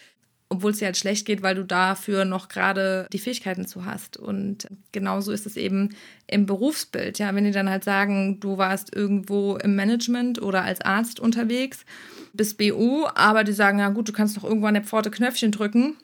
obwohl 0.49 0.71
es 0.71 0.77
dir 0.77 0.85
halt 0.85 0.97
schlecht 0.97 1.25
geht, 1.25 1.43
weil 1.43 1.55
du 1.55 1.63
dafür 1.63 2.23
noch 2.23 2.47
gerade 2.47 3.07
die 3.11 3.19
Fähigkeiten 3.19 3.65
zu 3.65 3.85
hast. 3.85 4.17
Und 4.17 4.67
genauso 4.91 5.31
ist 5.31 5.45
es 5.45 5.57
eben 5.57 5.95
im 6.25 6.45
Berufsbild. 6.45 7.19
Ja, 7.19 7.35
wenn 7.35 7.43
die 7.43 7.51
dann 7.51 7.69
halt 7.69 7.83
sagen, 7.83 8.39
du 8.39 8.57
warst 8.57 8.95
irgendwo 8.95 9.57
im 9.57 9.75
Management 9.75 10.41
oder 10.41 10.63
als 10.63 10.81
Arzt 10.81 11.19
unterwegs, 11.19 11.85
bist 12.33 12.57
BU, 12.57 13.07
aber 13.15 13.43
die 13.43 13.53
sagen, 13.53 13.79
ja 13.79 13.89
gut, 13.89 14.07
du 14.07 14.13
kannst 14.13 14.37
doch 14.37 14.43
irgendwann 14.43 14.75
eine 14.75 14.85
Pforte 14.85 15.11
Knöpfchen 15.11 15.51
drücken 15.51 15.97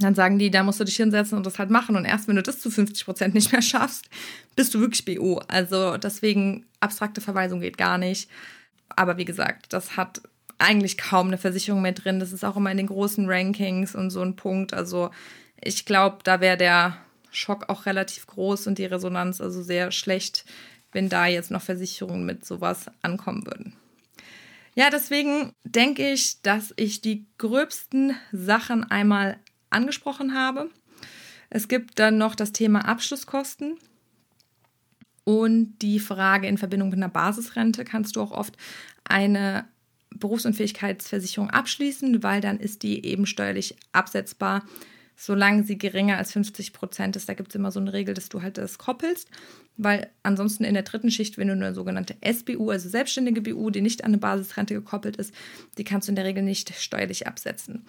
dann 0.00 0.14
sagen 0.14 0.38
die, 0.38 0.50
da 0.50 0.62
musst 0.62 0.80
du 0.80 0.84
dich 0.84 0.96
hinsetzen 0.96 1.36
und 1.36 1.46
das 1.46 1.58
halt 1.58 1.70
machen. 1.70 1.96
Und 1.96 2.04
erst 2.04 2.28
wenn 2.28 2.36
du 2.36 2.42
das 2.42 2.60
zu 2.60 2.70
50 2.70 3.04
Prozent 3.04 3.34
nicht 3.34 3.52
mehr 3.52 3.62
schaffst, 3.62 4.06
bist 4.56 4.74
du 4.74 4.80
wirklich 4.80 5.04
BO. 5.04 5.40
Also 5.48 5.96
deswegen, 5.96 6.66
abstrakte 6.80 7.20
Verweisung 7.20 7.60
geht 7.60 7.78
gar 7.78 7.98
nicht. 7.98 8.30
Aber 8.88 9.16
wie 9.16 9.24
gesagt, 9.24 9.72
das 9.72 9.96
hat 9.96 10.22
eigentlich 10.58 10.98
kaum 10.98 11.28
eine 11.28 11.38
Versicherung 11.38 11.82
mehr 11.82 11.92
drin. 11.92 12.20
Das 12.20 12.32
ist 12.32 12.44
auch 12.44 12.56
immer 12.56 12.70
in 12.70 12.76
den 12.76 12.88
großen 12.88 13.28
Rankings 13.28 13.94
und 13.94 14.10
so 14.10 14.22
ein 14.22 14.36
Punkt. 14.36 14.74
Also 14.74 15.10
ich 15.60 15.84
glaube, 15.84 16.18
da 16.24 16.40
wäre 16.40 16.56
der 16.56 16.96
Schock 17.30 17.68
auch 17.68 17.86
relativ 17.86 18.26
groß 18.26 18.66
und 18.66 18.78
die 18.78 18.86
Resonanz 18.86 19.40
also 19.40 19.62
sehr 19.62 19.92
schlecht, 19.92 20.44
wenn 20.92 21.08
da 21.08 21.26
jetzt 21.26 21.50
noch 21.50 21.62
Versicherungen 21.62 22.24
mit 22.24 22.44
sowas 22.44 22.86
ankommen 23.02 23.46
würden. 23.46 23.74
Ja, 24.74 24.90
deswegen 24.90 25.52
denke 25.64 26.12
ich, 26.12 26.40
dass 26.42 26.72
ich 26.76 27.00
die 27.00 27.26
gröbsten 27.36 28.14
Sachen 28.32 28.84
einmal 28.84 29.36
angesprochen 29.70 30.34
habe. 30.34 30.70
Es 31.50 31.68
gibt 31.68 31.98
dann 31.98 32.18
noch 32.18 32.34
das 32.34 32.52
Thema 32.52 32.86
Abschlusskosten 32.86 33.76
und 35.24 35.78
die 35.82 35.98
Frage 35.98 36.46
in 36.46 36.56
Verbindung 36.56 36.88
mit 36.88 36.98
einer 36.98 37.10
Basisrente 37.10 37.84
kannst 37.84 38.16
du 38.16 38.22
auch 38.22 38.30
oft 38.30 38.56
eine 39.04 39.66
Berufsunfähigkeitsversicherung 40.14 41.50
abschließen, 41.50 42.22
weil 42.22 42.40
dann 42.40 42.58
ist 42.58 42.82
die 42.82 43.04
eben 43.04 43.26
steuerlich 43.26 43.76
absetzbar, 43.92 44.64
solange 45.16 45.64
sie 45.64 45.76
geringer 45.76 46.16
als 46.16 46.32
50 46.32 46.72
Prozent 46.72 47.16
ist. 47.16 47.28
Da 47.28 47.34
gibt 47.34 47.50
es 47.50 47.56
immer 47.56 47.70
so 47.70 47.80
eine 47.80 47.92
Regel, 47.92 48.14
dass 48.14 48.28
du 48.28 48.40
halt 48.40 48.56
das 48.56 48.78
koppelst, 48.78 49.28
weil 49.76 50.08
ansonsten 50.22 50.64
in 50.64 50.74
der 50.74 50.84
dritten 50.84 51.10
Schicht, 51.10 51.36
wenn 51.36 51.48
du 51.48 51.54
eine 51.54 51.74
sogenannte 51.74 52.16
SBU, 52.24 52.70
also 52.70 52.88
selbstständige 52.88 53.42
BU, 53.42 53.70
die 53.70 53.82
nicht 53.82 54.04
an 54.04 54.12
eine 54.12 54.18
Basisrente 54.18 54.74
gekoppelt 54.74 55.16
ist, 55.16 55.34
die 55.76 55.84
kannst 55.84 56.08
du 56.08 56.12
in 56.12 56.16
der 56.16 56.24
Regel 56.24 56.42
nicht 56.42 56.72
steuerlich 56.74 57.26
absetzen. 57.26 57.84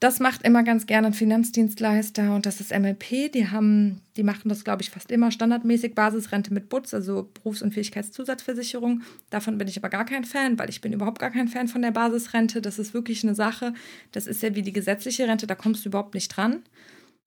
Das 0.00 0.20
macht 0.20 0.42
immer 0.42 0.62
ganz 0.62 0.86
gerne 0.86 1.08
ein 1.08 1.12
Finanzdienstleister 1.12 2.32
und 2.32 2.46
das 2.46 2.60
ist 2.60 2.72
MLP. 2.72 3.32
Die 3.32 3.48
haben, 3.48 4.00
die 4.16 4.22
machen 4.22 4.48
das, 4.48 4.62
glaube 4.62 4.82
ich, 4.82 4.90
fast 4.90 5.10
immer 5.10 5.32
standardmäßig 5.32 5.96
Basisrente 5.96 6.54
mit 6.54 6.68
Butz, 6.68 6.94
also 6.94 7.28
Berufsunfähigkeitszusatzversicherung. 7.34 9.02
Davon 9.30 9.58
bin 9.58 9.66
ich 9.66 9.76
aber 9.76 9.88
gar 9.88 10.04
kein 10.04 10.22
Fan, 10.22 10.56
weil 10.56 10.70
ich 10.70 10.80
bin 10.80 10.92
überhaupt 10.92 11.18
gar 11.18 11.30
kein 11.30 11.48
Fan 11.48 11.66
von 11.66 11.82
der 11.82 11.90
Basisrente. 11.90 12.62
Das 12.62 12.78
ist 12.78 12.94
wirklich 12.94 13.24
eine 13.24 13.34
Sache. 13.34 13.74
Das 14.12 14.28
ist 14.28 14.40
ja 14.40 14.54
wie 14.54 14.62
die 14.62 14.72
gesetzliche 14.72 15.26
Rente, 15.26 15.48
da 15.48 15.56
kommst 15.56 15.84
du 15.84 15.88
überhaupt 15.88 16.14
nicht 16.14 16.28
dran. 16.28 16.62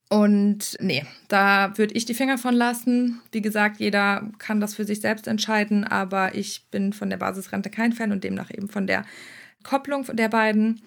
Und 0.07 0.77
nee, 0.79 1.05
da 1.27 1.77
würde 1.77 1.93
ich 1.93 2.05
die 2.05 2.13
Finger 2.13 2.37
von 2.37 2.53
lassen. 2.53 3.21
Wie 3.33 3.41
gesagt, 3.41 3.81
jeder 3.81 4.29
kann 4.39 4.61
das 4.61 4.75
für 4.75 4.85
sich 4.85 5.01
selbst 5.01 5.27
entscheiden, 5.27 5.83
aber 5.83 6.35
ich 6.35 6.67
bin 6.71 6.93
von 6.93 7.09
der 7.09 7.17
Basisrente 7.17 7.69
kein 7.69 7.91
Fan 7.91 8.13
und 8.13 8.23
demnach 8.23 8.49
eben 8.49 8.69
von 8.69 8.87
der 8.87 9.05
Kopplung 9.63 10.05
der 10.13 10.29
beiden. 10.29 10.81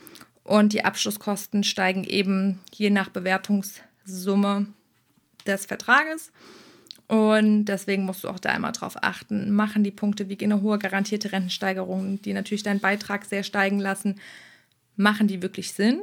Und 0.44 0.72
die 0.72 0.84
Abschlusskosten 0.84 1.64
steigen 1.64 2.04
eben 2.04 2.60
je 2.72 2.90
nach 2.90 3.08
Bewertungssumme 3.08 4.66
des 5.46 5.66
Vertrages. 5.66 6.30
Und 7.06 7.66
deswegen 7.66 8.04
musst 8.04 8.24
du 8.24 8.28
auch 8.28 8.38
da 8.38 8.50
einmal 8.50 8.72
drauf 8.72 8.96
achten. 9.02 9.50
Machen 9.50 9.84
die 9.84 9.90
Punkte 9.90 10.28
wie 10.28 10.38
eine 10.42 10.62
hohe 10.62 10.78
garantierte 10.78 11.32
Rentensteigerung, 11.32 12.20
die 12.22 12.32
natürlich 12.32 12.62
deinen 12.62 12.80
Beitrag 12.80 13.24
sehr 13.24 13.42
steigen 13.42 13.78
lassen, 13.78 14.20
machen 14.96 15.26
die 15.26 15.42
wirklich 15.42 15.72
Sinn 15.72 16.00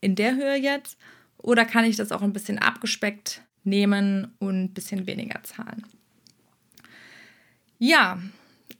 in 0.00 0.14
der 0.14 0.36
Höhe 0.36 0.56
jetzt? 0.56 0.98
Oder 1.38 1.64
kann 1.64 1.84
ich 1.84 1.96
das 1.96 2.12
auch 2.12 2.22
ein 2.22 2.32
bisschen 2.32 2.58
abgespeckt 2.58 3.42
nehmen 3.64 4.32
und 4.38 4.64
ein 4.64 4.74
bisschen 4.74 5.06
weniger 5.06 5.42
zahlen? 5.42 5.84
Ja, 7.78 8.18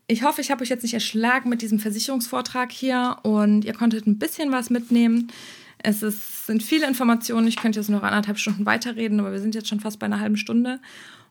ich 0.08 0.24
hoffe, 0.24 0.40
ich 0.40 0.50
habe 0.50 0.62
euch 0.62 0.70
jetzt 0.70 0.82
nicht 0.82 0.94
erschlagen 0.94 1.50
mit 1.50 1.60
diesem 1.60 1.78
Versicherungsvortrag 1.78 2.72
hier 2.72 3.18
und 3.22 3.64
ihr 3.64 3.74
konntet 3.74 4.06
ein 4.06 4.18
bisschen 4.18 4.50
was 4.50 4.70
mitnehmen. 4.70 5.30
Es 5.76 6.02
ist, 6.02 6.46
sind 6.46 6.62
viele 6.62 6.88
Informationen. 6.88 7.46
Ich 7.46 7.56
könnte 7.56 7.78
jetzt 7.78 7.90
noch 7.90 8.02
anderthalb 8.02 8.38
Stunden 8.38 8.66
weiterreden, 8.66 9.20
aber 9.20 9.32
wir 9.32 9.38
sind 9.38 9.54
jetzt 9.54 9.68
schon 9.68 9.80
fast 9.80 9.98
bei 9.98 10.06
einer 10.06 10.18
halben 10.18 10.38
Stunde. 10.38 10.80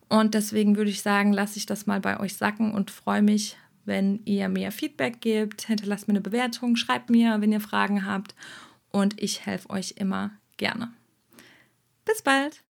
Und 0.09 0.35
deswegen 0.35 0.77
würde 0.77 0.91
ich 0.91 1.01
sagen, 1.01 1.33
lasse 1.33 1.57
ich 1.57 1.65
das 1.65 1.87
mal 1.87 1.99
bei 1.99 2.19
euch 2.19 2.35
sacken 2.35 2.71
und 2.71 2.91
freue 2.91 3.23
mich, 3.23 3.57
wenn 3.83 4.21
ihr 4.25 4.47
mir 4.47 4.71
Feedback 4.71 5.21
gebt. 5.21 5.63
Hinterlasst 5.63 6.07
mir 6.07 6.13
eine 6.13 6.21
Bewertung, 6.21 6.75
schreibt 6.75 7.09
mir, 7.09 7.41
wenn 7.41 7.51
ihr 7.51 7.59
Fragen 7.59 8.05
habt. 8.05 8.35
Und 8.91 9.19
ich 9.21 9.45
helfe 9.45 9.71
euch 9.71 9.95
immer 9.97 10.31
gerne. 10.55 10.93
Bis 12.05 12.21
bald! 12.21 12.63